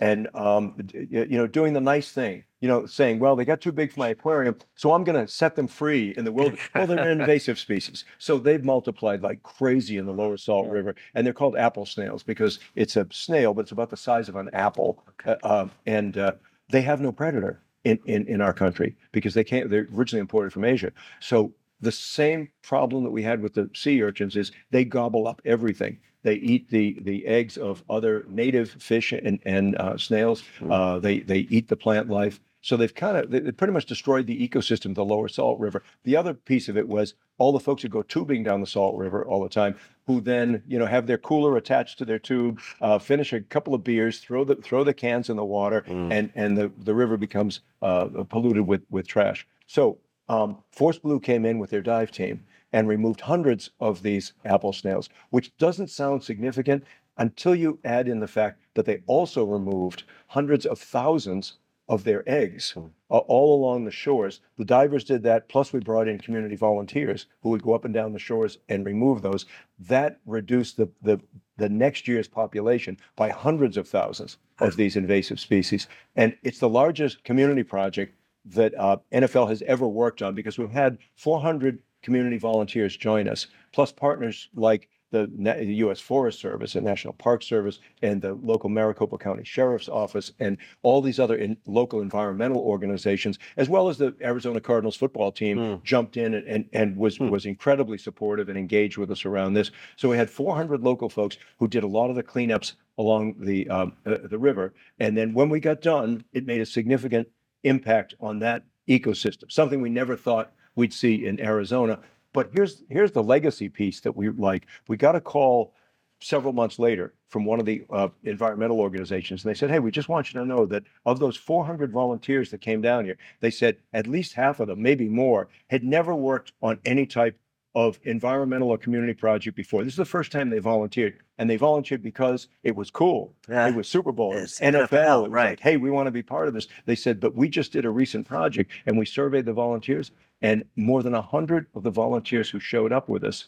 and, 0.00 0.28
um, 0.34 0.74
you 0.94 1.36
know, 1.36 1.46
doing 1.46 1.74
the 1.74 1.80
nice 1.80 2.10
thing, 2.10 2.44
you 2.60 2.68
know, 2.68 2.86
saying, 2.86 3.18
well, 3.18 3.36
they 3.36 3.44
got 3.44 3.60
too 3.60 3.70
big 3.70 3.92
for 3.92 4.00
my 4.00 4.08
aquarium, 4.08 4.56
so 4.74 4.92
I'm 4.92 5.04
going 5.04 5.26
to 5.26 5.30
set 5.30 5.56
them 5.56 5.68
free 5.68 6.14
in 6.16 6.24
the 6.24 6.32
wilderness. 6.32 6.62
well, 6.74 6.86
they're 6.86 7.10
an 7.10 7.20
invasive 7.20 7.58
species. 7.58 8.04
So 8.18 8.38
they've 8.38 8.64
multiplied 8.64 9.22
like 9.22 9.42
crazy 9.42 9.98
in 9.98 10.06
the 10.06 10.12
lower 10.12 10.38
Salt 10.38 10.68
River. 10.68 10.94
And 11.14 11.26
they're 11.26 11.34
called 11.34 11.56
apple 11.56 11.84
snails 11.84 12.22
because 12.22 12.60
it's 12.76 12.96
a 12.96 13.06
snail, 13.10 13.52
but 13.52 13.62
it's 13.62 13.72
about 13.72 13.90
the 13.90 13.96
size 13.96 14.28
of 14.30 14.36
an 14.36 14.48
apple. 14.54 15.04
Uh, 15.26 15.36
um, 15.42 15.70
and 15.86 16.16
uh, 16.16 16.32
they 16.70 16.80
have 16.82 17.02
no 17.02 17.12
predator 17.12 17.60
in, 17.84 17.98
in, 18.06 18.26
in 18.26 18.40
our 18.40 18.54
country 18.54 18.96
because 19.12 19.34
they 19.34 19.44
can't, 19.44 19.68
they're 19.68 19.88
originally 19.94 20.20
imported 20.20 20.52
from 20.52 20.64
Asia. 20.64 20.92
So 21.20 21.52
the 21.80 21.92
same 21.92 22.48
problem 22.62 23.04
that 23.04 23.10
we 23.10 23.22
had 23.22 23.42
with 23.42 23.54
the 23.54 23.70
sea 23.74 24.02
urchins 24.02 24.36
is 24.36 24.52
they 24.70 24.84
gobble 24.84 25.26
up 25.26 25.40
everything. 25.44 25.98
They 26.22 26.34
eat 26.34 26.68
the, 26.68 26.98
the 27.00 27.26
eggs 27.26 27.56
of 27.56 27.82
other 27.88 28.24
native 28.28 28.70
fish 28.70 29.12
and, 29.12 29.40
and 29.44 29.76
uh, 29.76 29.96
snails. 29.96 30.42
Uh, 30.68 30.98
they, 30.98 31.20
they 31.20 31.40
eat 31.50 31.68
the 31.68 31.76
plant 31.76 32.08
life. 32.08 32.40
So 32.62 32.76
they've 32.76 32.94
kind 32.94 33.16
of, 33.16 33.30
they 33.30 33.52
pretty 33.52 33.72
much 33.72 33.86
destroyed 33.86 34.26
the 34.26 34.48
ecosystem 34.48 34.90
of 34.90 34.94
the 34.96 35.04
lower 35.04 35.28
Salt 35.28 35.58
River. 35.58 35.82
The 36.04 36.16
other 36.16 36.34
piece 36.34 36.68
of 36.68 36.76
it 36.76 36.86
was 36.86 37.14
all 37.38 37.52
the 37.52 37.60
folks 37.60 37.80
who 37.80 37.88
go 37.88 38.02
tubing 38.02 38.42
down 38.42 38.60
the 38.60 38.66
Salt 38.66 38.98
River 38.98 39.24
all 39.24 39.42
the 39.42 39.48
time, 39.48 39.76
who 40.06 40.20
then, 40.20 40.62
you 40.68 40.78
know, 40.78 40.84
have 40.84 41.06
their 41.06 41.16
cooler 41.16 41.56
attached 41.56 41.96
to 41.98 42.04
their 42.04 42.18
tube, 42.18 42.60
uh, 42.82 42.98
finish 42.98 43.32
a 43.32 43.40
couple 43.40 43.74
of 43.74 43.82
beers, 43.82 44.18
throw 44.18 44.44
the, 44.44 44.56
throw 44.56 44.84
the 44.84 44.92
cans 44.92 45.30
in 45.30 45.36
the 45.36 45.44
water, 45.44 45.84
and, 46.12 46.30
and 46.34 46.58
the, 46.58 46.70
the 46.84 46.94
river 46.94 47.16
becomes 47.16 47.60
uh, 47.80 48.08
polluted 48.28 48.66
with, 48.66 48.82
with 48.90 49.06
trash. 49.06 49.46
So 49.66 49.96
um, 50.28 50.58
Force 50.70 50.98
Blue 50.98 51.18
came 51.18 51.46
in 51.46 51.58
with 51.58 51.70
their 51.70 51.80
dive 51.80 52.10
team 52.10 52.44
and 52.72 52.88
removed 52.88 53.20
hundreds 53.20 53.70
of 53.80 54.02
these 54.02 54.32
apple 54.44 54.72
snails, 54.72 55.08
which 55.30 55.56
doesn't 55.58 55.90
sound 55.90 56.22
significant 56.22 56.84
until 57.18 57.54
you 57.54 57.78
add 57.84 58.08
in 58.08 58.20
the 58.20 58.28
fact 58.28 58.60
that 58.74 58.86
they 58.86 59.02
also 59.06 59.44
removed 59.44 60.04
hundreds 60.28 60.64
of 60.64 60.78
thousands 60.78 61.54
of 61.90 62.04
their 62.04 62.22
eggs 62.28 62.74
uh, 63.10 63.16
all 63.18 63.54
along 63.54 63.84
the 63.84 63.90
shores. 63.90 64.40
The 64.56 64.64
divers 64.64 65.02
did 65.02 65.24
that, 65.24 65.48
plus 65.48 65.72
we 65.72 65.80
brought 65.80 66.06
in 66.06 66.20
community 66.20 66.54
volunteers 66.54 67.26
who 67.42 67.48
would 67.50 67.64
go 67.64 67.74
up 67.74 67.84
and 67.84 67.92
down 67.92 68.12
the 68.12 68.18
shores 68.20 68.58
and 68.68 68.86
remove 68.86 69.22
those. 69.22 69.44
That 69.80 70.20
reduced 70.24 70.76
the, 70.76 70.88
the, 71.02 71.20
the 71.56 71.68
next 71.68 72.06
year's 72.06 72.28
population 72.28 72.96
by 73.16 73.30
hundreds 73.30 73.76
of 73.76 73.88
thousands 73.88 74.38
of 74.60 74.76
these 74.76 74.94
invasive 74.94 75.40
species. 75.40 75.88
And 76.14 76.36
it's 76.44 76.60
the 76.60 76.68
largest 76.68 77.24
community 77.24 77.64
project 77.64 78.14
that 78.44 78.72
uh, 78.78 78.98
NFL 79.12 79.48
has 79.48 79.60
ever 79.62 79.86
worked 79.88 80.22
on 80.22 80.34
because 80.34 80.58
we've 80.58 80.70
had 80.70 80.96
400 81.16 81.80
community 82.02 82.38
volunteers 82.38 82.96
join 82.96 83.28
us, 83.28 83.46
plus 83.72 83.92
partners 83.92 84.48
like 84.54 84.88
the, 85.10 85.28
U.S. 85.66 86.00
Forest 86.00 86.40
Service 86.40 86.74
and 86.74 86.84
National 86.84 87.12
Park 87.14 87.42
Service 87.42 87.80
and 88.02 88.22
the 88.22 88.34
local 88.34 88.68
Maricopa 88.68 89.18
County 89.18 89.44
Sheriff's 89.44 89.88
Office 89.88 90.32
and 90.38 90.56
all 90.82 91.02
these 91.02 91.18
other 91.18 91.36
in, 91.36 91.56
local 91.66 92.00
environmental 92.00 92.58
organizations, 92.60 93.38
as 93.56 93.68
well 93.68 93.88
as 93.88 93.98
the 93.98 94.14
Arizona 94.22 94.60
Cardinals 94.60 94.96
football 94.96 95.32
team 95.32 95.80
jumped 95.84 96.16
in 96.16 96.34
and, 96.34 96.46
and, 96.46 96.68
and 96.72 96.96
was, 96.96 97.18
was 97.18 97.46
incredibly 97.46 97.98
supportive 97.98 98.48
and 98.48 98.58
engaged 98.58 98.98
with 98.98 99.10
us 99.10 99.24
around 99.24 99.54
this. 99.54 99.70
So 99.96 100.08
we 100.08 100.16
had 100.16 100.30
400 100.30 100.82
local 100.82 101.08
folks 101.08 101.38
who 101.58 101.68
did 101.68 101.82
a 101.82 101.88
lot 101.88 102.10
of 102.10 102.16
the 102.16 102.22
cleanups 102.22 102.74
along 102.98 103.34
the, 103.40 103.68
um, 103.68 103.96
uh, 104.06 104.18
the 104.24 104.38
river. 104.38 104.74
And 104.98 105.16
then 105.16 105.34
when 105.34 105.48
we 105.48 105.60
got 105.60 105.80
done, 105.80 106.24
it 106.32 106.46
made 106.46 106.60
a 106.60 106.66
significant 106.66 107.28
impact 107.64 108.14
on 108.20 108.38
that 108.40 108.64
ecosystem, 108.88 109.50
something 109.50 109.80
we 109.80 109.90
never 109.90 110.16
thought 110.16 110.52
we'd 110.76 110.92
see 110.92 111.26
in 111.26 111.40
Arizona. 111.40 111.98
But 112.32 112.50
here's 112.52 112.82
here's 112.88 113.12
the 113.12 113.22
legacy 113.22 113.68
piece 113.68 114.00
that 114.00 114.16
we 114.16 114.28
like. 114.30 114.66
We 114.88 114.96
got 114.96 115.16
a 115.16 115.20
call 115.20 115.74
several 116.22 116.52
months 116.52 116.78
later 116.78 117.14
from 117.28 117.44
one 117.44 117.60
of 117.60 117.66
the 117.66 117.84
uh, 117.90 118.08
environmental 118.24 118.78
organizations, 118.78 119.44
and 119.44 119.50
they 119.50 119.58
said, 119.58 119.70
"Hey, 119.70 119.78
we 119.78 119.90
just 119.90 120.08
want 120.08 120.32
you 120.32 120.40
to 120.40 120.46
know 120.46 120.66
that 120.66 120.84
of 121.06 121.18
those 121.18 121.36
400 121.36 121.92
volunteers 121.92 122.50
that 122.50 122.60
came 122.60 122.80
down 122.80 123.04
here, 123.04 123.16
they 123.40 123.50
said 123.50 123.78
at 123.92 124.06
least 124.06 124.34
half 124.34 124.60
of 124.60 124.68
them, 124.68 124.82
maybe 124.82 125.08
more, 125.08 125.48
had 125.68 125.82
never 125.82 126.14
worked 126.14 126.52
on 126.62 126.78
any 126.84 127.06
type 127.06 127.38
of 127.74 128.00
environmental 128.02 128.68
or 128.68 128.78
community 128.78 129.14
project 129.14 129.56
before. 129.56 129.84
This 129.84 129.92
is 129.92 129.98
the 129.98 130.04
first 130.04 130.32
time 130.32 130.50
they 130.50 130.58
volunteered, 130.58 131.18
and 131.38 131.48
they 131.48 131.56
volunteered 131.56 132.02
because 132.02 132.48
it 132.64 132.74
was 132.74 132.90
cool. 132.90 133.34
Yeah. 133.48 133.68
It 133.68 133.74
was 133.74 133.88
Super 133.88 134.12
Bowl, 134.12 134.32
it 134.36 134.40
was 134.42 134.52
It's 134.52 134.60
NFL, 134.60 134.88
NFL, 134.88 135.18
it 135.18 135.22
was 135.22 135.30
right. 135.30 135.50
like, 135.50 135.60
hey, 135.60 135.76
we 135.76 135.90
want 135.90 136.06
to 136.08 136.12
be 136.12 136.22
part 136.22 136.48
of 136.48 136.54
this. 136.54 136.66
They 136.86 136.96
said, 136.96 137.20
but 137.20 137.34
we 137.34 137.48
just 137.48 137.72
did 137.72 137.84
a 137.84 137.90
recent 137.90 138.26
project 138.26 138.72
and 138.86 138.98
we 138.98 139.06
surveyed 139.06 139.44
the 139.46 139.52
volunteers, 139.52 140.10
and 140.42 140.64
more 140.76 141.02
than 141.02 141.14
a 141.14 141.22
hundred 141.22 141.66
of 141.74 141.82
the 141.82 141.90
volunteers 141.90 142.50
who 142.50 142.60
showed 142.60 142.92
up 142.92 143.08
with 143.08 143.24
us 143.24 143.46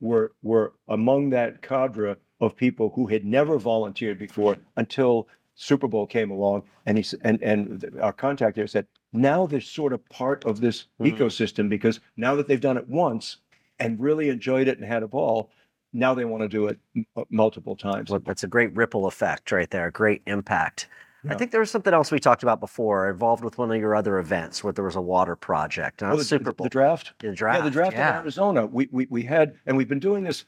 were 0.00 0.32
were 0.42 0.72
among 0.88 1.30
that 1.30 1.62
cadre 1.62 2.16
of 2.40 2.56
people 2.56 2.90
who 2.94 3.06
had 3.06 3.24
never 3.24 3.58
volunteered 3.58 4.18
before 4.18 4.56
until 4.76 5.26
Super 5.56 5.88
Bowl 5.88 6.06
came 6.06 6.30
along, 6.30 6.62
and 6.86 6.98
he 6.98 7.04
and 7.22 7.42
and 7.42 7.98
our 8.00 8.12
contact 8.12 8.54
there 8.56 8.66
said, 8.68 8.86
now 9.12 9.46
they're 9.46 9.60
sort 9.60 9.92
of 9.92 10.06
part 10.08 10.44
of 10.44 10.60
this 10.60 10.86
Mhm. 11.00 11.16
ecosystem 11.16 11.68
because 11.68 11.98
now 12.16 12.36
that 12.36 12.46
they've 12.46 12.60
done 12.60 12.76
it 12.76 12.88
once 12.88 13.38
and 13.80 13.98
really 13.98 14.28
enjoyed 14.28 14.68
it 14.68 14.78
and 14.78 14.86
had 14.86 15.02
a 15.02 15.08
ball, 15.08 15.50
now 15.92 16.14
they 16.14 16.24
want 16.24 16.42
to 16.42 16.48
do 16.48 16.66
it 16.68 16.78
m- 16.94 17.06
multiple 17.30 17.74
times. 17.74 18.10
Well, 18.10 18.20
that's 18.20 18.44
a 18.44 18.48
great 18.48 18.74
ripple 18.76 19.06
effect 19.06 19.50
right 19.50 19.68
there, 19.70 19.86
a 19.88 19.92
great 19.92 20.22
impact. 20.26 20.88
I 21.28 21.34
think 21.34 21.50
there 21.50 21.60
was 21.60 21.70
something 21.70 21.92
else 21.92 22.10
we 22.10 22.18
talked 22.18 22.42
about 22.42 22.60
before, 22.60 23.10
involved 23.10 23.44
with 23.44 23.58
one 23.58 23.70
of 23.70 23.76
your 23.78 23.94
other 23.94 24.18
events 24.18 24.64
where 24.64 24.72
there 24.72 24.84
was 24.84 24.96
a 24.96 25.00
water 25.00 25.36
project, 25.36 26.02
not 26.02 26.12
Oh, 26.12 26.16
the, 26.16 26.24
Super 26.24 26.52
Bowl. 26.52 26.64
the 26.64 26.70
draft. 26.70 27.12
The 27.18 27.32
draft. 27.32 27.58
Yeah, 27.58 27.64
the 27.64 27.70
draft 27.70 27.92
yeah. 27.92 28.10
in 28.10 28.22
Arizona. 28.22 28.66
We, 28.66 28.88
we 28.90 29.06
we 29.10 29.22
had, 29.22 29.56
and 29.66 29.76
we've 29.76 29.88
been 29.88 29.98
doing 29.98 30.24
this 30.24 30.44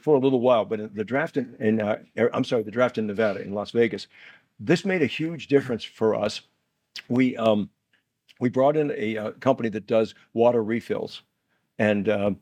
for 0.00 0.16
a 0.16 0.18
little 0.18 0.40
while. 0.40 0.64
But 0.64 0.94
the 0.94 1.04
draft 1.04 1.36
in, 1.36 1.54
in 1.60 1.80
uh, 1.80 1.98
I'm 2.32 2.44
sorry, 2.44 2.62
the 2.62 2.70
draft 2.70 2.98
in 2.98 3.06
Nevada, 3.06 3.42
in 3.42 3.52
Las 3.52 3.70
Vegas, 3.70 4.08
this 4.58 4.84
made 4.84 5.02
a 5.02 5.06
huge 5.06 5.48
difference 5.48 5.84
for 5.84 6.14
us. 6.14 6.42
We 7.08 7.36
um, 7.36 7.70
we 8.40 8.48
brought 8.48 8.76
in 8.76 8.92
a 8.96 9.16
uh, 9.16 9.30
company 9.32 9.68
that 9.70 9.86
does 9.86 10.14
water 10.34 10.62
refills, 10.62 11.22
and 11.78 12.08
um, 12.08 12.40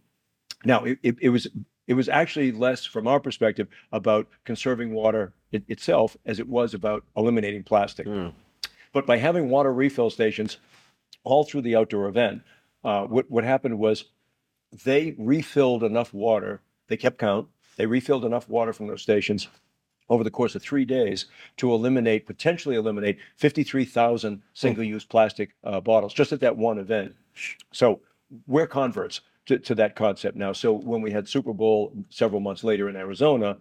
now 0.64 0.84
it, 0.84 0.98
it, 1.02 1.16
it 1.20 1.28
was 1.30 1.46
it 1.86 1.94
was 1.94 2.08
actually 2.08 2.52
less 2.52 2.84
from 2.84 3.06
our 3.06 3.20
perspective 3.20 3.68
about 3.92 4.28
conserving 4.44 4.92
water 4.92 5.32
it, 5.52 5.64
itself 5.68 6.16
as 6.24 6.38
it 6.38 6.48
was 6.48 6.74
about 6.74 7.04
eliminating 7.16 7.62
plastic. 7.62 8.06
Mm. 8.06 8.32
But 8.92 9.06
by 9.06 9.18
having 9.18 9.48
water 9.48 9.72
refill 9.72 10.10
stations 10.10 10.58
all 11.24 11.44
through 11.44 11.62
the 11.62 11.76
outdoor 11.76 12.08
event, 12.08 12.42
uh, 12.82 13.04
what 13.04 13.30
what 13.30 13.44
happened 13.44 13.78
was 13.78 14.04
they 14.84 15.14
refilled 15.18 15.82
enough 15.82 16.14
water. 16.14 16.60
They 16.88 16.96
kept 16.96 17.18
count. 17.18 17.48
They 17.76 17.86
refilled 17.86 18.24
enough 18.24 18.48
water 18.48 18.72
from 18.72 18.88
those 18.88 19.02
stations 19.02 19.48
over 20.08 20.24
the 20.24 20.30
course 20.30 20.54
of 20.56 20.62
three 20.62 20.84
days 20.84 21.26
to 21.56 21.72
eliminate, 21.72 22.26
potentially 22.26 22.74
eliminate, 22.74 23.18
53,000 23.36 24.42
single-use 24.52 25.04
plastic 25.04 25.54
uh, 25.62 25.80
bottles 25.80 26.12
just 26.12 26.32
at 26.32 26.40
that 26.40 26.56
one 26.56 26.78
event. 26.78 27.14
So 27.72 28.00
we're 28.46 28.66
converts 28.66 29.20
to, 29.46 29.58
to 29.60 29.74
that 29.76 29.94
concept 29.94 30.36
now. 30.36 30.52
So 30.52 30.72
when 30.72 31.00
we 31.00 31.12
had 31.12 31.28
Super 31.28 31.52
Bowl 31.52 31.92
several 32.10 32.40
months 32.40 32.64
later 32.64 32.88
in 32.88 32.96
Arizona, 32.96 33.56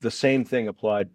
the 0.00 0.10
same 0.10 0.44
thing 0.44 0.68
applied. 0.68 1.08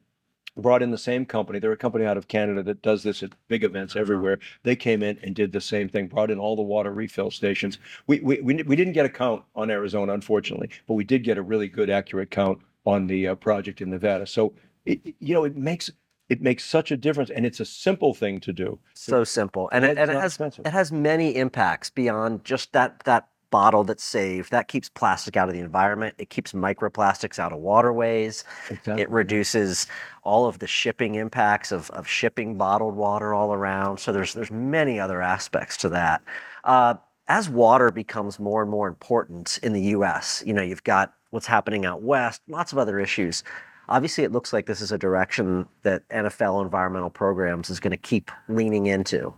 Brought 0.57 0.81
in 0.81 0.91
the 0.91 0.97
same 0.97 1.25
company. 1.25 1.59
They're 1.59 1.71
a 1.71 1.77
company 1.77 2.05
out 2.05 2.17
of 2.17 2.27
Canada 2.27 2.63
that 2.63 2.81
does 2.81 3.03
this 3.03 3.21
at 3.23 3.31
big 3.47 3.63
events 3.63 3.95
everywhere. 3.95 4.39
They 4.63 4.75
came 4.75 5.03
in 5.03 5.19
and 5.21 5.35
did 5.35 5.51
the 5.51 5.61
same 5.61 5.87
thing. 5.87 6.07
Brought 6.07 6.31
in 6.31 6.39
all 6.39 6.55
the 6.55 6.61
water 6.61 6.91
refill 6.91 7.31
stations. 7.31 7.77
We 8.07 8.19
we 8.21 8.41
we, 8.41 8.63
we 8.63 8.75
didn't 8.75 8.93
get 8.93 9.05
a 9.05 9.09
count 9.09 9.43
on 9.55 9.69
Arizona, 9.69 10.13
unfortunately, 10.13 10.69
but 10.87 10.95
we 10.95 11.03
did 11.03 11.23
get 11.23 11.37
a 11.37 11.41
really 11.41 11.67
good, 11.67 11.89
accurate 11.89 12.31
count 12.31 12.59
on 12.85 13.07
the 13.07 13.27
uh, 13.27 13.35
project 13.35 13.81
in 13.81 13.89
Nevada. 13.89 14.25
So 14.25 14.53
it, 14.85 14.99
you 15.19 15.33
know 15.33 15.43
it 15.43 15.55
makes 15.55 15.91
it 16.29 16.41
makes 16.41 16.65
such 16.65 16.91
a 16.91 16.97
difference, 16.97 17.29
and 17.29 17.45
it's 17.45 17.59
a 17.59 17.65
simple 17.65 18.13
thing 18.13 18.39
to 18.41 18.51
do. 18.51 18.79
So 18.95 19.23
simple, 19.23 19.69
and 19.71 19.85
it, 19.85 19.97
and 19.97 20.11
it 20.11 20.15
has 20.15 20.33
expensive. 20.33 20.65
it 20.65 20.71
has 20.71 20.91
many 20.91 21.35
impacts 21.35 21.89
beyond 21.89 22.43
just 22.43 22.73
that 22.73 23.01
that 23.05 23.29
bottle 23.49 23.83
that's 23.83 24.03
saved. 24.03 24.51
That 24.51 24.67
keeps 24.67 24.89
plastic 24.89 25.37
out 25.37 25.47
of 25.47 25.53
the 25.53 25.61
environment. 25.61 26.15
It 26.17 26.29
keeps 26.29 26.53
microplastics 26.53 27.39
out 27.39 27.53
of 27.53 27.59
waterways. 27.59 28.43
It 28.85 29.09
reduces 29.09 29.87
all 30.23 30.45
of 30.45 30.59
the 30.59 30.67
shipping 30.67 31.15
impacts 31.15 31.71
of, 31.71 31.89
of 31.91 32.07
shipping 32.07 32.57
bottled 32.57 32.95
water 32.95 33.33
all 33.33 33.53
around. 33.53 33.99
So 33.99 34.11
there's 34.11 34.33
there's 34.33 34.51
many 34.51 34.99
other 34.99 35.21
aspects 35.21 35.77
to 35.77 35.89
that. 35.89 36.21
Uh, 36.63 36.95
as 37.27 37.49
water 37.49 37.91
becomes 37.91 38.39
more 38.39 38.61
and 38.61 38.71
more 38.71 38.87
important 38.87 39.59
in 39.61 39.73
the 39.73 39.81
U.S., 39.81 40.43
you 40.45 40.53
know, 40.53 40.61
you've 40.61 40.83
got 40.83 41.13
what's 41.31 41.45
happening 41.47 41.85
out 41.85 42.01
west, 42.01 42.41
lots 42.47 42.71
of 42.71 42.77
other 42.77 42.99
issues. 42.99 43.43
Obviously, 43.89 44.23
it 44.23 44.31
looks 44.31 44.51
like 44.53 44.65
this 44.65 44.81
is 44.81 44.91
a 44.91 44.97
direction 44.97 45.67
that 45.83 46.07
NFL 46.09 46.61
environmental 46.61 47.09
programs 47.09 47.69
is 47.69 47.79
going 47.79 47.91
to 47.91 47.97
keep 47.97 48.31
leaning 48.49 48.87
into. 48.87 49.33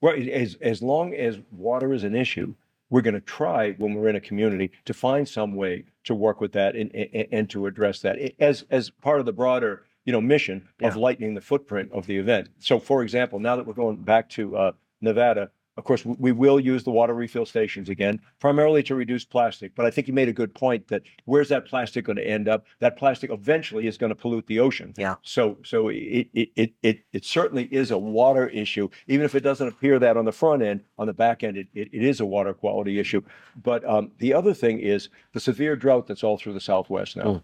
Well, 0.00 0.14
as 0.32 0.56
as 0.60 0.82
long 0.82 1.14
as 1.14 1.38
water 1.50 1.92
is 1.92 2.04
an 2.04 2.14
issue, 2.14 2.54
we're 2.90 3.02
going 3.02 3.14
to 3.14 3.20
try 3.20 3.72
when 3.72 3.94
we're 3.94 4.08
in 4.08 4.16
a 4.16 4.20
community 4.20 4.70
to 4.84 4.94
find 4.94 5.28
some 5.28 5.54
way 5.54 5.84
to 6.04 6.14
work 6.14 6.40
with 6.40 6.52
that 6.52 6.74
and 6.76 6.94
and, 6.94 7.26
and 7.32 7.50
to 7.50 7.66
address 7.66 8.00
that 8.00 8.16
as 8.38 8.64
as 8.70 8.90
part 8.90 9.20
of 9.20 9.26
the 9.26 9.32
broader 9.32 9.84
you 10.04 10.12
know 10.12 10.20
mission 10.20 10.68
of 10.82 10.94
Yeah. 10.96 11.02
lightening 11.02 11.34
the 11.34 11.40
footprint 11.40 11.90
of 11.92 12.06
the 12.06 12.16
event. 12.16 12.48
So, 12.58 12.78
for 12.78 13.02
example, 13.02 13.38
now 13.38 13.56
that 13.56 13.66
we're 13.66 13.74
going 13.74 13.96
back 13.96 14.28
to 14.30 14.56
uh, 14.56 14.72
Nevada. 15.00 15.50
Of 15.78 15.84
course, 15.84 16.04
we- 16.04 16.16
we 16.18 16.32
will 16.32 16.58
use 16.58 16.82
the 16.82 16.90
water 16.90 17.14
refill 17.14 17.46
stations 17.46 17.88
again, 17.88 18.20
primarily 18.40 18.82
to 18.82 18.96
reduce 18.96 19.24
plastic. 19.24 19.76
But 19.76 19.86
I 19.86 19.90
think 19.90 20.08
you 20.08 20.12
made 20.12 20.28
a 20.28 20.32
good 20.32 20.52
point 20.52 20.88
that 20.88 21.02
where's 21.24 21.48
that 21.50 21.66
plastic 21.66 22.04
going 22.06 22.16
to 22.16 22.26
end 22.26 22.48
up? 22.48 22.66
That 22.80 22.96
plastic 22.96 23.30
eventually 23.30 23.86
is 23.86 23.96
going 23.96 24.10
to 24.10 24.16
pollute 24.16 24.48
the 24.48 24.58
ocean. 24.58 24.92
Yeah. 24.98 25.14
So 25.22 25.56
so 25.64 25.88
it 25.88 26.26
it 26.34 26.48
it 26.56 26.72
it, 26.82 26.98
it 27.12 27.24
certainly 27.24 27.68
is 27.70 27.92
a 27.92 27.98
water 27.98 28.48
issue, 28.48 28.88
even 29.06 29.24
if 29.24 29.36
it 29.36 29.40
doesn't 29.40 29.68
appear 29.68 30.00
that 30.00 30.16
on 30.16 30.24
the 30.24 30.32
front 30.32 30.62
end. 30.62 30.80
On 30.98 31.06
the 31.06 31.12
back 31.14 31.44
end, 31.44 31.56
it, 31.56 31.68
it, 31.74 31.88
it 31.92 32.02
is 32.02 32.18
a 32.18 32.26
water 32.26 32.52
quality 32.52 32.98
issue. 32.98 33.22
But 33.62 33.84
um, 33.88 34.10
the 34.18 34.34
other 34.34 34.52
thing 34.54 34.80
is 34.80 35.08
the 35.32 35.38
severe 35.40 35.76
drought 35.76 36.08
that's 36.08 36.24
all 36.24 36.36
through 36.38 36.54
the 36.54 36.60
Southwest 36.60 37.16
now. 37.16 37.42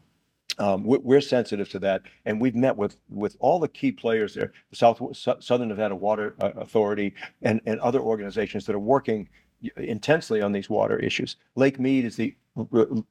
Um, 0.59 0.85
we're, 0.85 1.21
sensitive 1.21 1.69
to 1.71 1.79
that, 1.81 2.03
and 2.27 2.41
we've 2.41 2.55
met 2.55 2.77
with 2.77 2.97
with 3.09 3.37
all 3.41 3.59
the 3.59 3.69
key 3.69 3.91
players 3.91 4.35
there, 4.35 4.53
the 4.71 4.77
South 4.77 5.01
Southern 5.41 5.69
Nevada 5.69 5.97
Water 5.97 6.35
uh, 6.41 6.51
Authority, 6.57 7.15
and 7.43 7.61
and 7.67 7.81
other 7.81 8.01
organizations 8.01 8.65
that 8.67 8.75
are 8.75 8.81
working 8.81 9.29
intensely 9.77 10.43
on 10.43 10.53
these 10.53 10.71
water 10.71 10.99
issues. 10.99 11.37
Lake 11.57 11.81
Mead 11.81 12.05
is 12.05 12.17
the 12.17 12.35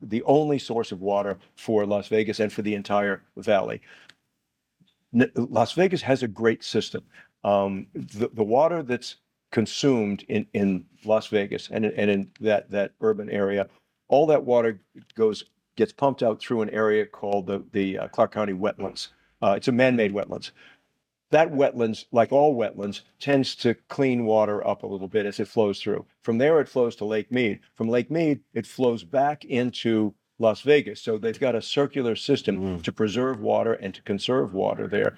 the 0.02 0.24
only 0.24 0.58
source 0.60 0.92
of 0.92 1.02
water 1.02 1.38
for 1.56 1.86
Las 1.86 2.08
Vegas 2.08 2.40
and 2.40 2.52
for 2.52 2.62
the 2.62 2.76
entire 2.76 3.24
valley. 3.36 3.82
Las 5.36 5.74
Vegas 5.74 6.02
has 6.02 6.24
a 6.24 6.28
great 6.28 6.64
system. 6.64 7.04
Um, 7.44 7.88
the, 7.94 8.30
the 8.34 8.44
water 8.44 8.84
that's 8.84 9.18
consumed 9.52 10.24
in, 10.30 10.48
in 10.54 10.86
Las 11.06 11.28
Vegas 11.28 11.70
and, 11.72 11.86
and 11.86 12.10
in 12.10 12.32
that, 12.42 12.70
that 12.72 12.94
urban 13.02 13.30
area, 13.30 13.68
all 14.08 14.26
that 14.28 14.44
water 14.44 14.82
goes, 15.16 15.46
gets 15.76 15.92
pumped 15.92 16.24
out 16.24 16.40
through 16.40 16.62
an 16.62 16.70
area 16.70 17.06
called 17.06 17.48
the, 17.48 17.64
the 17.72 17.98
uh, 17.98 18.08
Clark 18.10 18.34
County 18.34 18.54
wetlands. 18.54 19.10
Uh, 19.42 19.54
it's 19.58 19.68
a 19.68 19.72
man-made 19.72 20.14
wetlands. 20.14 20.52
That 21.32 21.52
wetlands, 21.52 22.06
like 22.12 22.32
all 22.32 22.56
wetlands, 22.56 23.02
tends 23.20 23.56
to 23.56 23.74
clean 23.90 24.26
water 24.26 24.66
up 24.68 24.84
a 24.84 24.88
little 24.88 25.08
bit 25.08 25.26
as 25.26 25.40
it 25.40 25.48
flows 25.48 25.82
through. 25.82 26.06
From 26.22 26.38
there, 26.38 26.60
it 26.60 26.70
flows 26.70 26.96
to 26.98 27.06
Lake 27.06 27.32
Mead. 27.32 27.60
From 27.74 27.90
Lake 27.90 28.12
Mead, 28.12 28.42
it 28.54 28.68
flows 28.68 29.04
back 29.04 29.44
into 29.44 30.14
Las 30.38 30.62
Vegas. 30.62 31.02
So 31.02 31.18
they've 31.18 31.40
got 31.40 31.56
a 31.56 31.62
circular 31.62 32.16
system 32.16 32.82
to 32.82 32.92
preserve 32.92 33.40
water 33.40 33.74
and 33.74 33.96
to 33.96 34.02
conserve 34.04 34.54
water 34.54 34.88
there. 34.88 35.18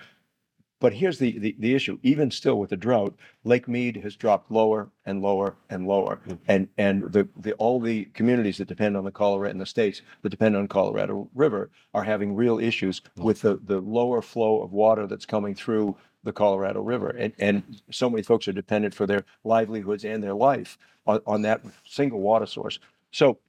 But 0.79 0.93
here's 0.93 1.19
the, 1.19 1.39
the, 1.39 1.55
the 1.57 1.73
issue. 1.73 1.97
Even 2.03 2.29
still 2.31 2.59
with 2.59 2.69
the 2.69 2.77
drought, 2.77 3.15
Lake 3.43 3.67
Mead 3.67 3.97
has 3.97 4.15
dropped 4.15 4.51
lower 4.51 4.89
and 5.05 5.21
lower 5.21 5.55
and 5.69 5.88
lower. 5.88 6.19
And 6.47 6.67
and 6.77 7.11
the, 7.11 7.27
the 7.39 7.53
all 7.53 7.79
the 7.79 8.05
communities 8.13 8.57
that 8.57 8.67
depend 8.67 8.97
on 8.97 9.05
the 9.05 9.11
Colorado 9.11 9.51
and 9.51 9.61
the 9.61 9.65
states 9.65 10.01
that 10.21 10.29
depend 10.29 10.55
on 10.55 10.67
Colorado 10.67 11.29
River 11.33 11.69
are 11.93 12.03
having 12.03 12.35
real 12.35 12.59
issues 12.59 13.01
with 13.17 13.41
the, 13.41 13.59
the 13.65 13.79
lower 13.79 14.21
flow 14.21 14.61
of 14.61 14.73
water 14.73 15.07
that's 15.07 15.25
coming 15.25 15.55
through 15.55 15.95
the 16.23 16.33
Colorado 16.33 16.81
River. 16.81 17.09
And 17.09 17.33
and 17.39 17.81
so 17.89 18.09
many 18.09 18.23
folks 18.23 18.47
are 18.47 18.53
dependent 18.53 18.93
for 18.93 19.07
their 19.07 19.23
livelihoods 19.45 20.03
and 20.03 20.21
their 20.21 20.33
life 20.35 20.77
on, 21.07 21.21
on 21.25 21.41
that 21.43 21.61
single 21.88 22.19
water 22.19 22.45
source. 22.45 22.79
So 23.11 23.39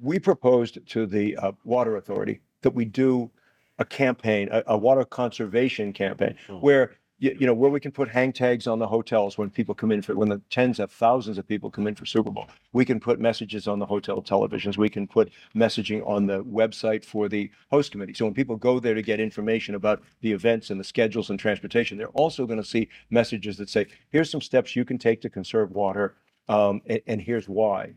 we 0.00 0.18
proposed 0.18 0.84
to 0.86 1.06
the 1.06 1.36
uh, 1.36 1.52
Water 1.64 1.96
Authority 1.96 2.40
that 2.62 2.74
we 2.74 2.86
do 2.86 3.30
a 3.78 3.84
campaign, 3.84 4.48
a, 4.52 4.62
a 4.68 4.78
water 4.78 5.04
conservation 5.04 5.92
campaign, 5.92 6.36
mm. 6.48 6.60
where 6.60 6.92
you, 7.22 7.36
you 7.38 7.46
know 7.46 7.54
where 7.54 7.70
we 7.70 7.78
can 7.78 7.92
put 7.92 8.08
hang 8.08 8.32
tags 8.32 8.66
on 8.66 8.80
the 8.80 8.86
hotels 8.86 9.38
when 9.38 9.48
people 9.48 9.74
come 9.74 9.92
in 9.92 10.02
for 10.02 10.16
when 10.16 10.28
the 10.28 10.40
tens 10.50 10.80
of 10.80 10.90
thousands 10.90 11.38
of 11.38 11.46
people 11.46 11.70
come 11.70 11.86
in 11.86 11.94
for 11.94 12.04
Super 12.04 12.30
Bowl. 12.30 12.48
We 12.72 12.84
can 12.84 12.98
put 12.98 13.20
messages 13.20 13.68
on 13.68 13.78
the 13.78 13.86
hotel 13.86 14.20
televisions. 14.20 14.76
We 14.76 14.88
can 14.88 15.06
put 15.06 15.32
messaging 15.54 16.06
on 16.06 16.26
the 16.26 16.42
website 16.42 17.04
for 17.04 17.28
the 17.28 17.50
host 17.70 17.92
committee. 17.92 18.14
So 18.14 18.24
when 18.24 18.34
people 18.34 18.56
go 18.56 18.80
there 18.80 18.94
to 18.94 19.02
get 19.02 19.20
information 19.20 19.76
about 19.76 20.02
the 20.20 20.32
events 20.32 20.70
and 20.70 20.80
the 20.80 20.84
schedules 20.84 21.30
and 21.30 21.38
transportation, 21.38 21.96
they're 21.96 22.08
also 22.08 22.44
going 22.44 22.60
to 22.60 22.68
see 22.68 22.88
messages 23.10 23.56
that 23.58 23.70
say, 23.70 23.86
"Here's 24.10 24.28
some 24.28 24.40
steps 24.40 24.74
you 24.74 24.84
can 24.84 24.98
take 24.98 25.20
to 25.22 25.30
conserve 25.30 25.70
water." 25.70 26.16
Um, 26.48 26.82
and, 26.86 27.00
and 27.06 27.20
here's 27.22 27.48
why. 27.48 27.94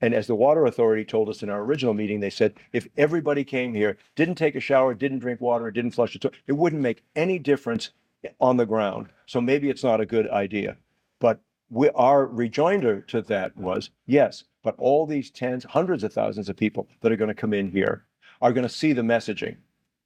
And 0.00 0.14
as 0.14 0.26
the 0.26 0.34
water 0.34 0.66
authority 0.66 1.04
told 1.04 1.28
us 1.28 1.42
in 1.42 1.50
our 1.50 1.60
original 1.62 1.94
meeting, 1.94 2.20
they 2.20 2.30
said 2.30 2.54
if 2.72 2.86
everybody 2.96 3.44
came 3.44 3.74
here, 3.74 3.98
didn't 4.16 4.36
take 4.36 4.54
a 4.54 4.60
shower, 4.60 4.94
didn't 4.94 5.18
drink 5.18 5.40
water, 5.40 5.70
didn't 5.70 5.90
flush 5.90 6.12
the 6.12 6.18
toilet, 6.18 6.36
it 6.46 6.52
wouldn't 6.52 6.82
make 6.82 7.02
any 7.16 7.38
difference 7.38 7.90
on 8.40 8.56
the 8.56 8.66
ground. 8.66 9.08
So 9.26 9.40
maybe 9.40 9.68
it's 9.68 9.84
not 9.84 10.00
a 10.00 10.06
good 10.06 10.28
idea. 10.30 10.76
But 11.18 11.40
we, 11.70 11.90
our 11.90 12.26
rejoinder 12.26 13.00
to 13.02 13.20
that 13.22 13.56
was 13.56 13.90
yes, 14.06 14.44
but 14.62 14.74
all 14.78 15.06
these 15.06 15.30
tens, 15.30 15.64
hundreds 15.64 16.04
of 16.04 16.12
thousands 16.12 16.48
of 16.48 16.56
people 16.56 16.88
that 17.00 17.12
are 17.12 17.16
going 17.16 17.28
to 17.28 17.34
come 17.34 17.52
in 17.52 17.70
here 17.70 18.04
are 18.40 18.52
going 18.52 18.66
to 18.66 18.72
see 18.72 18.92
the 18.92 19.02
messaging. 19.02 19.56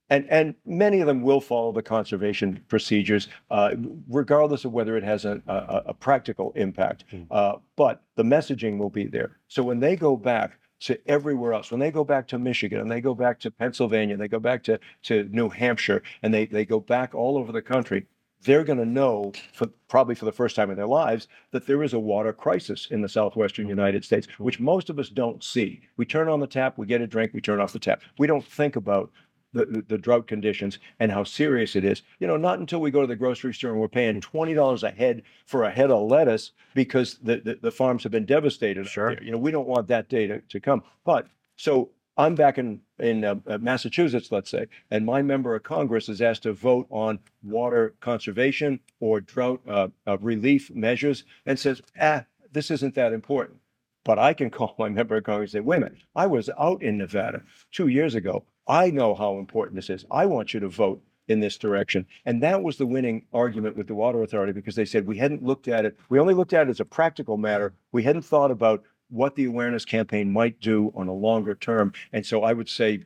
And, 0.09 0.27
and 0.29 0.55
many 0.65 0.99
of 0.99 1.07
them 1.07 1.21
will 1.21 1.41
follow 1.41 1.71
the 1.71 1.81
conservation 1.81 2.63
procedures, 2.67 3.29
uh, 3.49 3.75
regardless 4.09 4.65
of 4.65 4.71
whether 4.71 4.97
it 4.97 5.03
has 5.03 5.25
a, 5.25 5.41
a, 5.47 5.83
a 5.87 5.93
practical 5.93 6.51
impact. 6.55 7.05
Uh, 7.31 7.53
but 7.75 8.03
the 8.15 8.23
messaging 8.23 8.77
will 8.77 8.89
be 8.89 9.07
there. 9.07 9.37
So 9.47 9.63
when 9.63 9.79
they 9.79 9.95
go 9.95 10.15
back 10.17 10.59
to 10.81 10.99
everywhere 11.09 11.53
else, 11.53 11.71
when 11.71 11.79
they 11.79 11.91
go 11.91 12.03
back 12.03 12.27
to 12.27 12.37
Michigan 12.37 12.79
and 12.81 12.91
they 12.91 13.01
go 13.01 13.15
back 13.15 13.39
to 13.39 13.49
Pennsylvania, 13.49 14.13
and 14.13 14.21
they 14.21 14.27
go 14.27 14.39
back 14.39 14.63
to, 14.63 14.79
to 15.03 15.29
New 15.31 15.49
Hampshire, 15.49 16.03
and 16.21 16.33
they, 16.33 16.45
they 16.45 16.65
go 16.65 16.79
back 16.79 17.15
all 17.15 17.37
over 17.37 17.51
the 17.53 17.61
country, 17.61 18.05
they're 18.43 18.65
going 18.65 18.79
to 18.79 18.85
know 18.85 19.31
for 19.53 19.67
probably 19.87 20.15
for 20.15 20.25
the 20.25 20.31
first 20.31 20.55
time 20.55 20.69
in 20.69 20.75
their 20.75 20.85
lives 20.85 21.29
that 21.51 21.65
there 21.65 21.83
is 21.83 21.93
a 21.93 21.99
water 21.99 22.33
crisis 22.33 22.87
in 22.91 23.01
the 23.01 23.07
southwestern 23.07 23.69
United 23.69 24.03
States, 24.03 24.27
which 24.37 24.59
most 24.59 24.89
of 24.89 24.99
us 24.99 25.09
don't 25.09 25.41
see. 25.43 25.81
We 25.95 26.05
turn 26.05 26.27
on 26.27 26.41
the 26.41 26.47
tap, 26.47 26.77
we 26.77 26.85
get 26.85 26.99
a 26.99 27.07
drink, 27.07 27.31
we 27.33 27.41
turn 27.41 27.61
off 27.61 27.71
the 27.71 27.79
tap. 27.79 28.01
We 28.17 28.27
don't 28.27 28.43
think 28.43 28.75
about 28.75 29.11
the, 29.53 29.65
the, 29.65 29.81
the 29.87 29.97
drought 29.97 30.27
conditions 30.27 30.79
and 30.99 31.11
how 31.11 31.23
serious 31.23 31.75
it 31.75 31.85
is. 31.85 32.01
You 32.19 32.27
know, 32.27 32.37
not 32.37 32.59
until 32.59 32.81
we 32.81 32.91
go 32.91 33.01
to 33.01 33.07
the 33.07 33.15
grocery 33.15 33.53
store 33.53 33.71
and 33.71 33.79
we're 33.79 33.87
paying 33.87 34.21
twenty 34.21 34.53
dollars 34.53 34.83
a 34.83 34.91
head 34.91 35.23
for 35.45 35.63
a 35.63 35.71
head 35.71 35.91
of 35.91 36.09
lettuce 36.09 36.51
because 36.73 37.17
the, 37.23 37.37
the, 37.37 37.59
the 37.61 37.71
farms 37.71 38.03
have 38.03 38.11
been 38.11 38.25
devastated. 38.25 38.87
Sure. 38.87 39.17
You 39.21 39.31
know, 39.31 39.37
we 39.37 39.51
don't 39.51 39.67
want 39.67 39.87
that 39.87 40.09
day 40.09 40.27
to, 40.27 40.41
to 40.41 40.59
come. 40.59 40.83
But 41.05 41.27
so 41.55 41.91
I'm 42.17 42.35
back 42.35 42.57
in 42.57 42.81
in 42.99 43.25
uh, 43.25 43.35
uh, 43.47 43.57
Massachusetts, 43.57 44.31
let's 44.31 44.49
say, 44.49 44.67
and 44.91 45.05
my 45.05 45.21
member 45.21 45.55
of 45.55 45.63
Congress 45.63 46.09
is 46.09 46.21
asked 46.21 46.43
to 46.43 46.53
vote 46.53 46.87
on 46.89 47.19
water 47.41 47.95
conservation 48.01 48.79
or 48.99 49.19
drought 49.19 49.61
uh, 49.67 49.87
uh, 50.05 50.17
relief 50.19 50.69
measures, 50.71 51.23
and 51.45 51.57
says, 51.57 51.81
"Ah, 51.99 52.25
this 52.51 52.69
isn't 52.69 52.95
that 52.95 53.13
important." 53.13 53.59
But 54.05 54.19
I 54.19 54.33
can 54.33 54.49
call 54.51 54.75
my 54.77 54.89
member 54.89 55.17
of 55.17 55.23
Congress 55.23 55.53
and 55.53 55.63
say, 55.63 55.65
"Wait 55.65 55.77
a 55.77 55.79
minute, 55.81 55.97
I 56.15 56.27
was 56.27 56.49
out 56.59 56.83
in 56.83 56.97
Nevada 56.99 57.43
two 57.71 57.87
years 57.87 58.13
ago. 58.13 58.45
I 58.67 58.91
know 58.91 59.15
how 59.15 59.37
important 59.37 59.75
this 59.75 59.89
is. 59.89 60.05
I 60.11 60.25
want 60.25 60.53
you 60.53 60.59
to 60.59 60.69
vote." 60.69 61.01
In 61.29 61.39
this 61.39 61.57
direction. 61.57 62.05
And 62.25 62.43
that 62.43 62.63
was 62.63 62.75
the 62.75 62.85
winning 62.85 63.23
argument 63.31 63.77
with 63.77 63.87
the 63.87 63.95
Water 63.95 64.21
Authority 64.23 64.51
because 64.51 64.75
they 64.75 64.83
said 64.83 65.07
we 65.07 65.17
hadn't 65.17 65.41
looked 65.41 65.69
at 65.69 65.85
it. 65.85 65.97
We 66.09 66.19
only 66.19 66.33
looked 66.33 66.51
at 66.51 66.67
it 66.67 66.69
as 66.69 66.81
a 66.81 66.85
practical 66.85 67.37
matter. 67.37 67.73
We 67.93 68.03
hadn't 68.03 68.23
thought 68.23 68.51
about 68.51 68.83
what 69.09 69.35
the 69.35 69.45
awareness 69.45 69.85
campaign 69.85 70.33
might 70.33 70.59
do 70.59 70.91
on 70.95 71.07
a 71.07 71.13
longer 71.13 71.55
term. 71.55 71.93
And 72.11 72.25
so 72.25 72.43
I 72.43 72.51
would 72.51 72.67
say, 72.67 73.03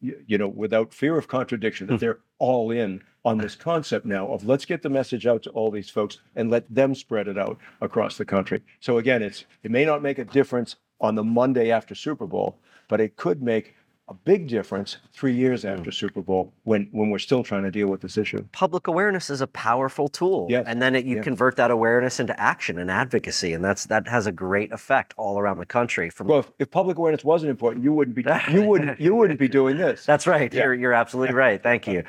you 0.00 0.38
know, 0.38 0.48
without 0.48 0.94
fear 0.94 1.18
of 1.18 1.28
contradiction, 1.28 1.86
that 1.86 1.94
hmm. 1.94 1.98
they're 1.98 2.18
all 2.38 2.70
in 2.70 3.02
on 3.24 3.36
this 3.36 3.54
concept 3.54 4.06
now 4.06 4.26
of 4.28 4.46
let's 4.46 4.64
get 4.64 4.82
the 4.82 4.88
message 4.88 5.26
out 5.26 5.42
to 5.42 5.50
all 5.50 5.70
these 5.70 5.90
folks 5.90 6.18
and 6.34 6.50
let 6.50 6.72
them 6.74 6.94
spread 6.94 7.28
it 7.28 7.36
out 7.36 7.58
across 7.82 8.16
the 8.16 8.24
country. 8.24 8.62
So 8.80 8.96
again, 8.96 9.22
it's 9.22 9.44
it 9.62 9.70
may 9.70 9.84
not 9.84 10.02
make 10.02 10.18
a 10.18 10.24
difference 10.24 10.76
on 11.00 11.14
the 11.14 11.24
Monday 11.24 11.70
after 11.70 11.94
Super 11.94 12.26
Bowl, 12.26 12.58
but 12.88 13.00
it 13.00 13.16
could 13.16 13.42
make 13.42 13.74
a 14.10 14.14
big 14.14 14.48
difference 14.48 14.96
three 15.12 15.32
years 15.32 15.62
hmm. 15.62 15.68
after 15.68 15.92
Super 15.92 16.20
Bowl 16.20 16.52
when 16.64 16.88
when 16.90 17.10
we're 17.10 17.18
still 17.20 17.44
trying 17.44 17.62
to 17.62 17.70
deal 17.70 17.86
with 17.86 18.00
this 18.00 18.18
issue. 18.18 18.44
public 18.52 18.88
awareness 18.88 19.30
is 19.30 19.40
a 19.40 19.46
powerful 19.46 20.08
tool 20.08 20.48
Yes. 20.50 20.64
and 20.66 20.82
then 20.82 20.96
it, 20.96 21.04
you 21.04 21.16
Yeah. 21.16 21.22
convert 21.22 21.54
that 21.56 21.70
awareness 21.70 22.18
into 22.18 22.38
action 22.38 22.78
and 22.78 22.90
advocacy 22.90 23.52
and 23.52 23.64
that's 23.64 23.86
that 23.86 24.08
has 24.08 24.26
a 24.26 24.32
great 24.32 24.72
effect 24.72 25.14
all 25.16 25.38
around 25.38 25.58
the 25.58 25.66
country 25.66 26.10
from 26.10 26.26
Well, 26.26 26.40
if, 26.40 26.50
if 26.58 26.70
public 26.70 26.98
awareness 26.98 27.24
wasn't 27.24 27.50
important, 27.50 27.84
you 27.84 27.92
wouldn't 27.92 28.16
be 28.16 28.24
you 28.52 28.64
wouldn't 28.64 29.00
you 29.00 29.14
wouldn't 29.14 29.38
be 29.38 29.48
doing 29.48 29.76
this. 29.78 30.04
That's 30.04 30.26
right. 30.26 30.52
Yeah. 30.52 30.64
You're, 30.64 30.74
you're 30.74 30.92
absolutely 30.92 31.34
right. 31.46 31.62
Thank 31.62 31.86
you. 31.86 32.02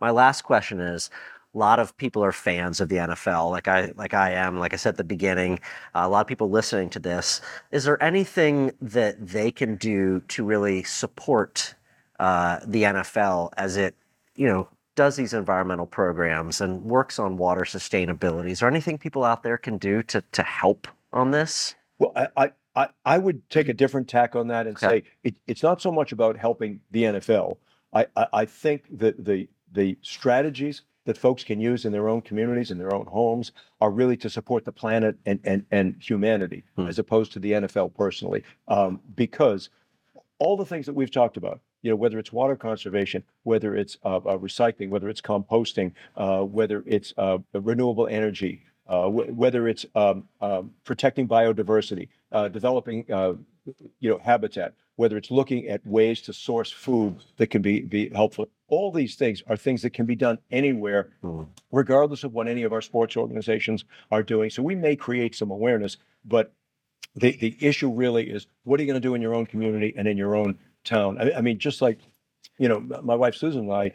My 0.00 0.10
last 0.10 0.42
question 0.42 0.78
is 0.80 1.10
a 1.54 1.58
lot 1.58 1.80
of 1.80 1.96
people 1.96 2.22
are 2.24 2.32
fans 2.32 2.80
of 2.80 2.88
the 2.88 2.96
NFL, 2.96 3.50
like 3.50 3.66
I 3.66 3.92
like 3.96 4.14
I 4.14 4.32
am. 4.32 4.58
Like 4.58 4.72
I 4.72 4.76
said 4.76 4.90
at 4.90 4.96
the 4.98 5.04
beginning, 5.04 5.58
uh, 5.94 6.02
a 6.04 6.08
lot 6.08 6.20
of 6.20 6.26
people 6.26 6.48
listening 6.48 6.90
to 6.90 6.98
this. 7.00 7.40
Is 7.72 7.84
there 7.84 8.00
anything 8.02 8.72
that 8.80 9.26
they 9.26 9.50
can 9.50 9.76
do 9.76 10.20
to 10.28 10.44
really 10.44 10.84
support 10.84 11.74
uh, 12.20 12.60
the 12.64 12.84
NFL 12.84 13.50
as 13.56 13.76
it, 13.76 13.96
you 14.36 14.46
know, 14.46 14.68
does 14.94 15.16
these 15.16 15.32
environmental 15.34 15.86
programs 15.86 16.60
and 16.60 16.84
works 16.84 17.18
on 17.18 17.36
water 17.36 17.62
sustainability? 17.62 18.50
Is 18.50 18.60
there 18.60 18.68
anything 18.68 18.98
people 18.98 19.24
out 19.24 19.42
there 19.42 19.56
can 19.58 19.76
do 19.78 20.02
to 20.04 20.22
to 20.32 20.42
help 20.42 20.86
on 21.12 21.32
this? 21.32 21.74
Well, 21.98 22.12
I, 22.36 22.52
I, 22.76 22.88
I, 23.04 23.18
would 23.18 23.48
take 23.50 23.68
a 23.68 23.74
different 23.74 24.08
tack 24.08 24.36
on 24.36 24.48
that 24.48 24.66
and 24.66 24.76
Okay. 24.76 24.86
say 24.86 25.02
it, 25.24 25.34
it's 25.46 25.62
not 25.62 25.82
so 25.82 25.90
much 25.90 26.12
about 26.12 26.36
helping 26.36 26.80
the 26.90 27.02
NFL. 27.02 27.56
I, 27.92 28.06
I, 28.16 28.26
I 28.32 28.44
think 28.44 28.84
that 28.98 29.24
the 29.24 29.48
the 29.72 29.98
strategies 30.02 30.82
that 31.06 31.16
folks 31.16 31.42
can 31.44 31.60
use 31.60 31.84
in 31.84 31.92
their 31.92 32.08
own 32.08 32.20
communities, 32.20 32.70
in 32.70 32.78
their 32.78 32.94
own 32.94 33.06
homes, 33.06 33.52
are 33.80 33.90
really 33.90 34.16
to 34.18 34.30
support 34.30 34.64
the 34.64 34.72
planet 34.72 35.16
and 35.26 35.40
and, 35.44 35.64
and 35.70 35.96
humanity, 36.00 36.64
Hmm. 36.76 36.86
as 36.86 36.98
opposed 36.98 37.32
to 37.32 37.38
the 37.38 37.52
NFL 37.52 37.94
personally. 37.94 38.42
Um, 38.68 39.00
because 39.16 39.70
all 40.38 40.56
the 40.56 40.64
things 40.66 40.86
that 40.86 40.94
we've 40.94 41.10
talked 41.10 41.36
about, 41.36 41.60
you 41.82 41.90
know, 41.90 41.96
whether 41.96 42.18
it's 42.18 42.32
water 42.32 42.56
conservation, 42.56 43.22
whether 43.44 43.74
it's 43.74 43.96
uh, 44.04 44.16
uh, 44.16 44.38
recycling, 44.38 44.88
whether 44.90 45.08
it's 45.08 45.20
composting, 45.20 45.92
uh, 46.16 46.40
whether 46.42 46.82
it's 46.86 47.12
uh, 47.18 47.38
renewable 47.54 48.06
energy, 48.06 48.62
uh, 48.88 49.06
wh- 49.08 49.36
whether 49.36 49.68
it's 49.68 49.86
um, 49.94 50.28
um, 50.40 50.70
protecting 50.84 51.26
biodiversity, 51.28 52.08
uh, 52.32 52.48
developing, 52.48 53.04
uh, 53.12 53.34
you 54.00 54.10
know, 54.10 54.18
habitat, 54.18 54.74
whether 54.96 55.16
it's 55.16 55.30
looking 55.30 55.68
at 55.68 55.86
ways 55.86 56.20
to 56.22 56.32
source 56.32 56.70
food 56.70 57.16
that 57.36 57.48
can 57.48 57.62
be 57.62 57.80
be 57.80 58.08
helpful. 58.10 58.46
All 58.70 58.90
these 58.92 59.16
things 59.16 59.42
are 59.48 59.56
things 59.56 59.82
that 59.82 59.90
can 59.92 60.06
be 60.06 60.16
done 60.16 60.38
anywhere, 60.50 61.10
Hmm. 61.22 61.42
regardless 61.70 62.24
of 62.24 62.32
what 62.32 62.48
any 62.48 62.62
of 62.62 62.72
our 62.72 62.80
sports 62.80 63.16
organizations 63.16 63.84
are 64.10 64.22
doing. 64.22 64.48
So 64.50 64.62
we 64.62 64.74
may 64.74 64.96
create 64.96 65.34
some 65.34 65.50
awareness, 65.50 65.96
but 66.24 66.52
the 67.16 67.32
the 67.36 67.56
issue 67.60 67.90
really 67.92 68.30
is 68.30 68.46
what 68.62 68.78
are 68.78 68.82
you 68.84 68.86
going 68.86 69.02
to 69.02 69.08
do 69.08 69.14
in 69.14 69.22
your 69.22 69.34
own 69.34 69.44
community 69.46 69.92
and 69.96 70.06
in 70.08 70.16
your 70.16 70.34
own 70.36 70.58
town? 70.84 71.18
I, 71.20 71.38
I 71.38 71.40
mean, 71.40 71.58
just 71.58 71.82
like 71.82 71.98
you 72.58 72.68
know, 72.68 72.80
my 73.02 73.14
wife 73.14 73.34
Susan 73.34 73.62
and 73.62 73.72
I, 73.72 73.92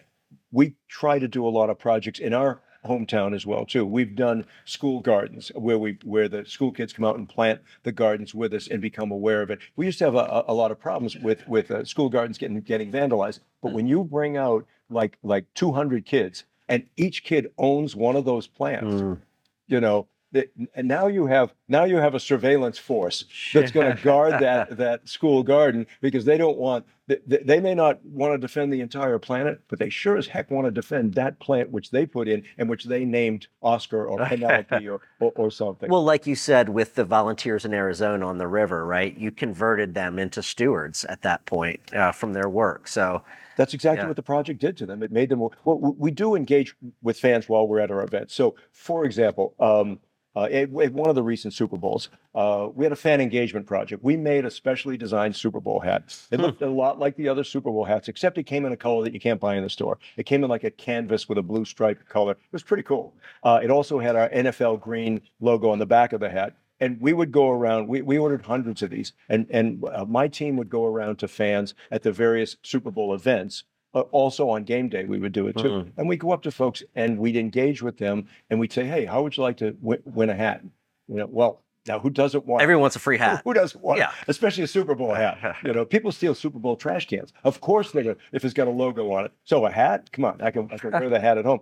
we 0.51 0.75
try 0.87 1.19
to 1.19 1.27
do 1.27 1.47
a 1.47 1.49
lot 1.49 1.69
of 1.69 1.79
projects 1.79 2.19
in 2.19 2.33
our 2.33 2.61
hometown 2.85 3.35
as 3.35 3.45
well 3.45 3.65
too. 3.65 3.85
We've 3.85 4.15
done 4.15 4.45
school 4.65 4.99
gardens 5.01 5.51
where 5.55 5.77
we 5.77 5.97
where 6.03 6.27
the 6.27 6.45
school 6.45 6.71
kids 6.71 6.93
come 6.93 7.05
out 7.05 7.17
and 7.17 7.27
plant 7.27 7.61
the 7.83 7.91
gardens 7.91 8.33
with 8.33 8.53
us 8.53 8.67
and 8.67 8.81
become 8.81 9.11
aware 9.11 9.41
of 9.41 9.49
it. 9.49 9.59
We 9.75 9.85
used 9.85 9.99
to 9.99 10.05
have 10.05 10.15
a, 10.15 10.43
a- 10.47 10.53
lot 10.53 10.71
of 10.71 10.79
problems 10.79 11.17
with 11.17 11.47
with 11.47 11.71
uh, 11.71 11.83
school 11.85 12.09
gardens 12.09 12.37
getting 12.37 12.59
getting 12.61 12.91
vandalized, 12.91 13.39
but 13.61 13.73
when 13.73 13.87
you 13.87 14.03
bring 14.03 14.37
out 14.37 14.65
like 14.89 15.17
like 15.23 15.45
200 15.55 16.05
kids 16.05 16.45
and 16.69 16.87
each 16.97 17.23
kid 17.23 17.51
owns 17.57 17.95
one 17.95 18.15
of 18.15 18.25
those 18.25 18.47
plants, 18.47 19.01
Mm. 19.01 19.19
you 19.67 19.79
know, 19.79 20.07
that, 20.31 20.49
and 20.75 20.87
now 20.87 21.07
you 21.07 21.27
have 21.27 21.53
now 21.67 21.83
you 21.85 21.97
have 21.97 22.13
a 22.15 22.19
surveillance 22.19 22.77
force 22.77 23.25
that's 23.53 23.71
going 23.71 23.95
to 23.95 24.03
guard 24.03 24.33
that 24.41 24.77
that 24.77 25.07
school 25.07 25.43
garden 25.43 25.87
because 26.01 26.25
they 26.25 26.37
don't 26.37 26.57
want 26.57 26.85
they, 27.07 27.17
they 27.37 27.59
may 27.59 27.75
not 27.75 28.03
want 28.03 28.33
to 28.33 28.37
defend 28.37 28.73
the 28.73 28.81
entire 28.81 29.19
planet, 29.19 29.61
but 29.67 29.77
they 29.77 29.89
sure 29.89 30.17
as 30.17 30.27
heck 30.27 30.49
want 30.49 30.65
to 30.65 30.71
defend 30.71 31.13
that 31.13 31.39
plant 31.39 31.69
which 31.71 31.91
they 31.91 32.05
put 32.05 32.27
in 32.27 32.43
and 32.57 32.67
which 32.67 32.85
they 32.85 33.05
named 33.05 33.47
Oscar 33.61 34.05
or 34.07 34.25
Penelope 34.25 34.87
or, 34.89 35.01
or 35.19 35.31
or 35.35 35.51
something. 35.51 35.89
Well, 35.89 36.03
like 36.03 36.25
you 36.25 36.35
said, 36.35 36.69
with 36.69 36.95
the 36.95 37.05
volunteers 37.05 37.63
in 37.63 37.73
Arizona 37.73 38.25
on 38.27 38.37
the 38.39 38.47
river, 38.47 38.85
right? 38.85 39.15
You 39.17 39.31
converted 39.31 39.93
them 39.93 40.17
into 40.17 40.41
stewards 40.41 41.05
at 41.05 41.21
that 41.21 41.45
point 41.45 41.93
uh, 41.93 42.11
from 42.11 42.33
their 42.33 42.49
work. 42.49 42.87
So, 42.87 43.23
That's 43.55 43.73
exactly 43.73 44.03
Yeah. 44.03 44.07
what 44.07 44.15
the 44.15 44.23
project 44.23 44.59
did 44.59 44.75
to 44.77 44.85
them. 44.85 45.03
It 45.03 45.11
made 45.11 45.29
them. 45.29 45.39
Well, 45.39 45.79
we 45.79 45.91
we 45.97 46.11
do 46.11 46.35
engage 46.35 46.75
with 47.03 47.19
fans 47.19 47.47
while 47.47 47.67
we're 47.67 47.79
at 47.79 47.91
our 47.91 48.03
events. 48.03 48.33
So, 48.33 48.55
for 48.71 49.05
example, 49.05 49.53
um, 49.59 49.99
uh, 50.35 50.43
at, 50.43 50.69
at 50.73 50.93
one 50.93 51.09
of 51.09 51.15
the 51.15 51.23
recent 51.23 51.53
Super 51.53 51.77
Bowls, 51.77 52.09
uh, 52.33 52.69
we 52.73 52.85
had 52.85 52.91
a 52.91 52.97
fan 52.97 53.21
engagement 53.21 53.65
project. 53.65 54.03
We 54.03 54.17
made 54.17 54.45
a 54.45 54.51
specially 54.51 54.97
designed 54.97 55.35
Super 55.35 55.59
Bowl 55.59 55.79
hat. 55.79 56.15
It 56.31 56.39
looked 56.39 56.61
a 56.61 56.69
lot 56.69 56.99
like 56.99 57.15
the 57.15 57.29
other 57.29 57.43
Super 57.43 57.71
Bowl 57.71 57.85
hats, 57.85 58.07
except 58.07 58.37
it 58.37 58.43
came 58.43 58.65
in 58.65 58.71
a 58.71 58.77
color 58.77 59.03
that 59.03 59.13
you 59.13 59.19
can't 59.19 59.39
buy 59.39 59.55
in 59.55 59.63
the 59.63 59.69
store. 59.69 59.97
It 60.17 60.25
came 60.25 60.43
in 60.43 60.49
like 60.49 60.63
a 60.63 60.71
canvas 60.71 61.29
with 61.29 61.37
a 61.37 61.43
blue 61.43 61.65
stripe 61.65 62.07
color. 62.09 62.33
It 62.33 62.37
was 62.51 62.63
pretty 62.63 62.83
cool. 62.83 63.13
Uh, 63.43 63.59
it 63.63 63.71
also 63.71 63.99
had 63.99 64.15
our 64.15 64.29
NFL 64.29 64.81
green 64.81 65.21
logo 65.39 65.69
on 65.69 65.79
the 65.79 65.85
back 65.85 66.13
of 66.13 66.19
the 66.19 66.29
hat 66.29 66.55
and 66.79 66.99
we 66.99 67.13
would 67.13 67.31
go 67.31 67.49
around 67.49 67.87
we, 67.87 68.01
we 68.01 68.17
ordered 68.17 68.41
hundreds 68.41 68.81
of 68.81 68.89
these 68.89 69.13
and 69.29 69.47
and 69.49 69.83
uh, 69.85 70.05
my 70.05 70.27
team 70.27 70.57
would 70.57 70.69
go 70.69 70.85
around 70.85 71.17
to 71.17 71.27
fans 71.27 71.73
at 71.91 72.03
the 72.03 72.11
various 72.11 72.57
super 72.63 72.91
bowl 72.91 73.13
events 73.13 73.63
also 74.01 74.49
on 74.49 74.63
game 74.63 74.89
day 74.89 75.05
we 75.05 75.19
would 75.19 75.31
do 75.31 75.47
it 75.47 75.57
too 75.57 75.69
Mhm. 75.69 75.91
and 75.97 76.07
we'd 76.09 76.19
go 76.19 76.31
up 76.31 76.41
to 76.43 76.51
folks 76.51 76.83
and 76.95 77.17
we'd 77.17 77.35
engage 77.35 77.81
with 77.81 77.97
them 77.97 78.27
and 78.49 78.59
we'd 78.59 78.71
say 78.73 78.85
hey 78.85 79.05
how 79.05 79.23
would 79.23 79.35
you 79.37 79.43
like 79.43 79.57
to 79.57 79.71
w- 79.71 80.01
win 80.05 80.29
a 80.29 80.35
hat 80.35 80.61
you 81.07 81.15
know 81.15 81.27
well 81.27 81.61
now 81.87 81.99
who 81.99 82.09
doesn't 82.09 82.45
want 82.45 82.61
everyone 82.63 82.81
wants 82.81 82.95
a 82.95 82.99
free 82.99 83.17
hat. 83.17 83.41
who 83.43 83.53
doesn't 83.53 83.81
want 83.83 83.99
Yeah. 83.99 84.11
especially 84.27 84.63
a 84.63 84.67
super 84.67 84.95
bowl 84.95 85.13
hat 85.13 85.55
you 85.63 85.73
know 85.73 85.85
people 85.85 86.11
steal 86.11 86.35
super 86.35 86.59
bowl 86.59 86.75
trash 86.75 87.07
cans 87.07 87.31
of 87.43 87.61
course 87.61 87.91
they're 87.91 88.03
gonna 88.03 88.15
if 88.31 88.43
it's 88.43 88.53
got 88.53 88.67
a 88.67 88.71
logo 88.71 89.11
on 89.13 89.25
it 89.25 89.31
so 89.43 89.65
a 89.65 89.71
hat 89.71 90.11
come 90.11 90.25
on 90.25 90.41
i 90.41 90.51
can, 90.51 90.69
I 90.71 90.77
can 90.77 90.91
wear 90.91 91.09
the 91.09 91.19
hat 91.19 91.37
at 91.37 91.45
home 91.45 91.61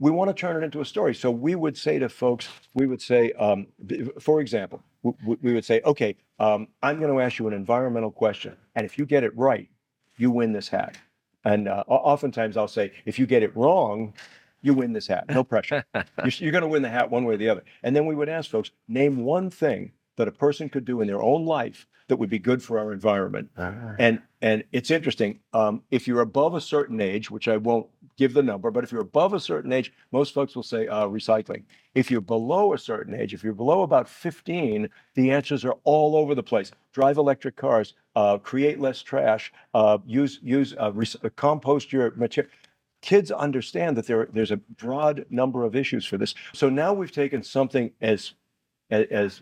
we 0.00 0.10
want 0.10 0.28
to 0.28 0.34
turn 0.34 0.60
it 0.60 0.64
into 0.66 0.80
a 0.80 0.84
story. 0.84 1.14
So 1.14 1.30
we 1.30 1.54
would 1.54 1.76
say 1.76 2.00
to 2.00 2.08
folks, 2.08 2.48
we 2.74 2.88
would 2.88 3.00
say, 3.00 3.30
um, 3.38 3.68
for 4.20 4.40
example, 4.40 4.82
w- 5.04 5.16
w- 5.22 5.38
we 5.40 5.54
would 5.54 5.64
say, 5.64 5.80
okay, 5.84 6.16
um, 6.40 6.66
I'm 6.82 6.98
going 6.98 7.12
to 7.14 7.20
ask 7.20 7.38
you 7.38 7.46
an 7.46 7.54
environmental 7.54 8.10
question, 8.10 8.56
and 8.74 8.84
if 8.84 8.98
you 8.98 9.06
get 9.06 9.22
it 9.22 9.34
right, 9.36 9.68
you 10.16 10.32
win 10.32 10.52
this 10.52 10.68
hat. 10.68 10.98
And 11.44 11.68
uh, 11.68 11.84
oftentimes 11.88 12.56
I'll 12.56 12.68
say, 12.68 12.92
if 13.04 13.18
you 13.18 13.26
get 13.26 13.42
it 13.42 13.54
wrong, 13.56 14.14
you 14.62 14.74
win 14.74 14.92
this 14.92 15.06
hat. 15.06 15.28
No 15.28 15.44
pressure. 15.44 15.84
you're 15.94 16.32
you're 16.38 16.52
going 16.52 16.62
to 16.62 16.68
win 16.68 16.82
the 16.82 16.88
hat 16.88 17.10
one 17.10 17.24
way 17.24 17.34
or 17.34 17.36
the 17.36 17.48
other. 17.50 17.64
And 17.82 17.94
then 17.94 18.06
we 18.06 18.14
would 18.14 18.28
ask 18.28 18.50
folks, 18.50 18.70
name 18.88 19.24
one 19.24 19.50
thing 19.50 19.92
that 20.16 20.28
a 20.28 20.32
person 20.32 20.68
could 20.68 20.84
do 20.84 21.00
in 21.00 21.06
their 21.08 21.22
own 21.22 21.44
life 21.44 21.86
that 22.08 22.16
would 22.16 22.30
be 22.30 22.38
good 22.38 22.62
for 22.62 22.78
our 22.78 22.92
environment. 22.92 23.50
And 23.98 24.20
and 24.42 24.64
it's 24.72 24.90
interesting. 24.90 25.40
Um, 25.54 25.82
if 25.90 26.06
you're 26.06 26.20
above 26.20 26.54
a 26.54 26.60
certain 26.60 27.00
age, 27.00 27.30
which 27.30 27.48
I 27.48 27.56
won't 27.56 27.86
give 28.18 28.34
the 28.34 28.42
number, 28.42 28.70
but 28.70 28.84
if 28.84 28.92
you're 28.92 29.00
above 29.00 29.32
a 29.32 29.40
certain 29.40 29.72
age, 29.72 29.90
most 30.12 30.34
folks 30.34 30.54
will 30.54 30.62
say 30.62 30.86
uh, 30.86 31.06
recycling. 31.06 31.64
If 31.94 32.10
you're 32.10 32.20
below 32.20 32.74
a 32.74 32.78
certain 32.78 33.14
age, 33.14 33.32
if 33.32 33.42
you're 33.42 33.54
below 33.54 33.82
about 33.82 34.06
15, 34.08 34.88
the 35.14 35.30
answers 35.30 35.64
are 35.64 35.76
all 35.84 36.14
over 36.14 36.34
the 36.34 36.42
place. 36.42 36.70
Drive 36.92 37.16
electric 37.16 37.56
cars, 37.56 37.94
uh, 38.16 38.36
create 38.36 38.78
less 38.78 39.00
trash, 39.02 39.50
uh, 39.72 39.98
use 40.06 40.38
use 40.42 40.74
uh, 40.78 40.92
rec- 40.92 41.36
compost 41.36 41.90
your 41.92 42.10
material. 42.12 42.52
kids 43.00 43.30
understand 43.30 43.96
that 43.96 44.06
there 44.06 44.28
there's 44.30 44.50
a 44.50 44.58
broad 44.58 45.24
number 45.30 45.64
of 45.64 45.74
issues 45.74 46.04
for 46.04 46.18
this. 46.18 46.34
So 46.52 46.68
now 46.68 46.92
we've 46.92 47.12
taken 47.12 47.42
something 47.42 47.92
as 48.02 48.34
as 48.90 49.40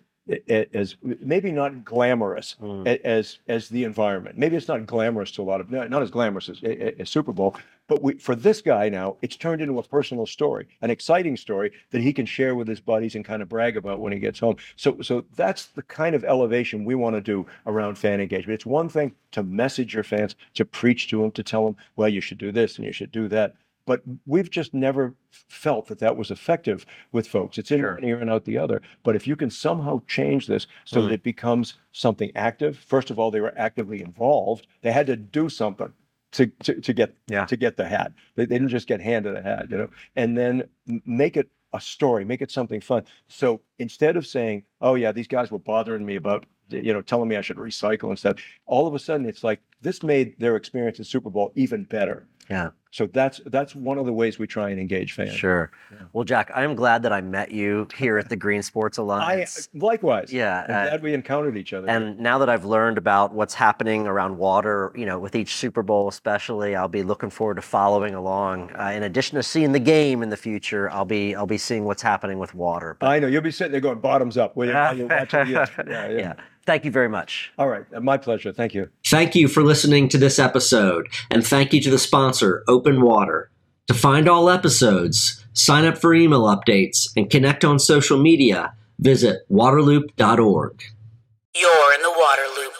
as 0.48 0.96
maybe 1.02 1.50
not 1.50 1.84
glamorous 1.84 2.56
mm. 2.60 2.86
as 3.04 3.38
as 3.48 3.68
the 3.68 3.84
environment. 3.84 4.38
Maybe 4.38 4.56
it's 4.56 4.68
not 4.68 4.86
glamorous 4.86 5.32
to 5.32 5.42
a 5.42 5.44
lot 5.44 5.60
of 5.60 5.70
not 5.70 6.02
as 6.02 6.10
glamorous 6.10 6.48
as, 6.48 6.62
as 6.62 7.10
Super 7.10 7.32
Bowl, 7.32 7.56
but 7.88 8.02
we, 8.02 8.14
for 8.14 8.36
this 8.36 8.62
guy 8.62 8.88
now, 8.88 9.16
it's 9.20 9.36
turned 9.36 9.60
into 9.60 9.78
a 9.78 9.82
personal 9.82 10.26
story, 10.26 10.68
an 10.80 10.90
exciting 10.90 11.36
story 11.36 11.72
that 11.90 12.00
he 12.00 12.12
can 12.12 12.24
share 12.24 12.54
with 12.54 12.68
his 12.68 12.80
buddies 12.80 13.16
and 13.16 13.24
kind 13.24 13.42
of 13.42 13.48
brag 13.48 13.76
about 13.76 14.00
when 14.00 14.12
he 14.12 14.20
gets 14.20 14.38
home. 14.38 14.56
So 14.76 15.00
so 15.02 15.24
that's 15.34 15.66
the 15.66 15.82
kind 15.82 16.14
of 16.14 16.24
elevation 16.24 16.84
we 16.84 16.94
want 16.94 17.16
to 17.16 17.20
do 17.20 17.44
around 17.66 17.98
fan 17.98 18.20
engagement. 18.20 18.54
It's 18.54 18.66
one 18.66 18.88
thing 18.88 19.14
to 19.32 19.42
message 19.42 19.94
your 19.94 20.04
fans, 20.04 20.36
to 20.54 20.64
preach 20.64 21.08
to 21.08 21.20
them, 21.20 21.32
to 21.32 21.42
tell 21.42 21.64
them, 21.64 21.76
well, 21.96 22.08
you 22.08 22.20
should 22.20 22.38
do 22.38 22.52
this 22.52 22.76
and 22.76 22.86
you 22.86 22.92
should 22.92 23.10
do 23.10 23.26
that 23.28 23.56
but 23.86 24.02
we've 24.26 24.50
just 24.50 24.74
never 24.74 25.14
felt 25.30 25.88
that 25.88 25.98
that 25.98 26.16
was 26.16 26.30
effective 26.30 26.86
with 27.10 27.26
folks. 27.26 27.58
It's 27.58 27.70
in 27.70 27.80
sure. 27.80 27.94
one 27.94 28.04
ear 28.04 28.18
and 28.18 28.30
out 28.30 28.44
the 28.44 28.58
other. 28.58 28.80
But 29.02 29.16
if 29.16 29.26
you 29.26 29.36
can 29.36 29.50
somehow 29.50 30.02
change 30.06 30.46
this 30.46 30.66
so 30.84 31.00
mm. 31.00 31.04
that 31.04 31.14
it 31.14 31.22
becomes 31.22 31.74
something 31.92 32.30
active, 32.34 32.78
first 32.78 33.10
of 33.10 33.18
all, 33.18 33.30
they 33.30 33.40
were 33.40 33.54
actively 33.56 34.02
involved. 34.02 34.66
They 34.82 34.92
had 34.92 35.06
to 35.06 35.16
do 35.16 35.48
something 35.48 35.92
to 36.32 36.46
to, 36.46 36.80
to 36.80 36.92
get 36.92 37.14
yeah. 37.28 37.44
to 37.46 37.56
get 37.56 37.76
the 37.76 37.86
hat. 37.86 38.12
They, 38.34 38.44
they 38.44 38.56
didn't 38.56 38.68
just 38.68 38.88
get 38.88 39.00
handed 39.00 39.36
a 39.36 39.42
hat, 39.42 39.66
you 39.70 39.76
know. 39.76 39.88
And 40.16 40.36
then 40.36 40.64
make 41.06 41.36
it 41.36 41.50
a 41.72 41.80
story, 41.80 42.24
make 42.24 42.42
it 42.42 42.50
something 42.50 42.80
fun. 42.80 43.04
So 43.28 43.60
instead 43.78 44.16
of 44.16 44.26
saying, 44.26 44.64
"Oh 44.80 44.94
yeah, 44.94 45.12
these 45.12 45.28
guys 45.28 45.50
were 45.50 45.58
bothering 45.58 46.04
me 46.04 46.16
about 46.16 46.46
you 46.68 46.92
know 46.92 47.02
telling 47.02 47.28
me 47.28 47.36
I 47.36 47.42
should 47.42 47.56
recycle 47.56 48.08
and 48.08 48.18
stuff," 48.18 48.36
all 48.66 48.86
of 48.86 48.94
a 48.94 48.98
sudden 48.98 49.26
it's 49.26 49.44
like 49.44 49.60
this 49.80 50.02
made 50.02 50.38
their 50.38 50.56
experience 50.56 51.00
at 51.00 51.06
Super 51.06 51.30
Bowl 51.30 51.52
even 51.54 51.84
better. 51.84 52.26
Yeah. 52.50 52.70
So 52.90 53.06
that's 53.06 53.40
that's 53.46 53.74
one 53.74 53.96
of 53.96 54.04
the 54.04 54.12
ways 54.12 54.38
we 54.38 54.46
try 54.46 54.68
and 54.68 54.78
engage 54.78 55.14
fans. 55.14 55.32
Sure. 55.32 55.70
Yeah. 55.90 55.98
Well, 56.12 56.24
Jack, 56.24 56.50
I 56.54 56.62
am 56.62 56.74
glad 56.74 57.02
that 57.04 57.12
I 57.12 57.22
met 57.22 57.50
you 57.50 57.88
here 57.96 58.18
at 58.18 58.28
the 58.28 58.36
Green 58.36 58.62
Sports 58.62 58.98
Alliance. 58.98 59.70
I 59.74 59.78
likewise. 59.78 60.30
Yeah. 60.30 60.66
I'm 60.68 60.74
uh, 60.74 60.88
glad 60.90 61.02
we 61.02 61.14
encountered 61.14 61.56
each 61.56 61.72
other. 61.72 61.88
And 61.88 62.18
now 62.18 62.36
that 62.38 62.50
I've 62.50 62.66
learned 62.66 62.98
about 62.98 63.32
what's 63.32 63.54
happening 63.54 64.06
around 64.06 64.36
water, 64.36 64.92
you 64.94 65.06
know, 65.06 65.18
with 65.18 65.34
each 65.34 65.56
Super 65.56 65.82
Bowl 65.82 66.06
especially, 66.06 66.76
I'll 66.76 66.86
be 66.86 67.02
looking 67.02 67.30
forward 67.30 67.54
to 67.54 67.62
following 67.62 68.14
along. 68.14 68.70
Uh, 68.78 68.92
in 68.94 69.04
addition 69.04 69.36
to 69.36 69.42
seeing 69.42 69.72
the 69.72 69.80
game 69.80 70.22
in 70.22 70.28
the 70.28 70.36
future, 70.36 70.90
I'll 70.90 71.06
be 71.06 71.34
I'll 71.34 71.46
be 71.46 71.58
seeing 71.58 71.84
what's 71.84 72.02
happening 72.02 72.38
with 72.38 72.54
water. 72.54 72.98
But... 73.00 73.08
I 73.08 73.18
know 73.20 73.26
you'll 73.26 73.40
be 73.40 73.50
sitting 73.50 73.72
there 73.72 73.80
going 73.80 74.00
bottoms 74.00 74.36
up. 74.36 74.54
Will 74.54 74.66
you? 74.96 75.08
yeah, 75.08 75.24
yeah. 75.32 76.08
yeah. 76.10 76.34
Thank 76.64 76.84
you 76.84 76.90
very 76.90 77.08
much. 77.08 77.52
All 77.58 77.68
right. 77.68 77.84
Uh, 77.92 78.00
my 78.00 78.16
pleasure. 78.16 78.52
Thank 78.52 78.74
you. 78.74 78.88
Thank 79.06 79.34
you 79.34 79.48
for 79.48 79.62
listening 79.62 80.08
to 80.10 80.18
this 80.18 80.38
episode, 80.38 81.08
and 81.30 81.46
thank 81.46 81.72
you 81.72 81.80
to 81.80 81.90
the 81.90 81.98
sponsor, 81.98 82.62
Open 82.68 83.02
Water. 83.02 83.50
To 83.88 83.94
find 83.94 84.28
all 84.28 84.48
episodes, 84.48 85.44
sign 85.54 85.84
up 85.84 85.98
for 85.98 86.14
email 86.14 86.42
updates, 86.42 87.08
and 87.16 87.28
connect 87.28 87.64
on 87.64 87.78
social 87.78 88.18
media, 88.18 88.74
visit 89.00 89.40
waterloop.org. 89.50 90.82
You're 91.54 91.94
in 91.94 92.02
the 92.02 92.12
Water 92.16 92.42
Loop. 92.56 92.72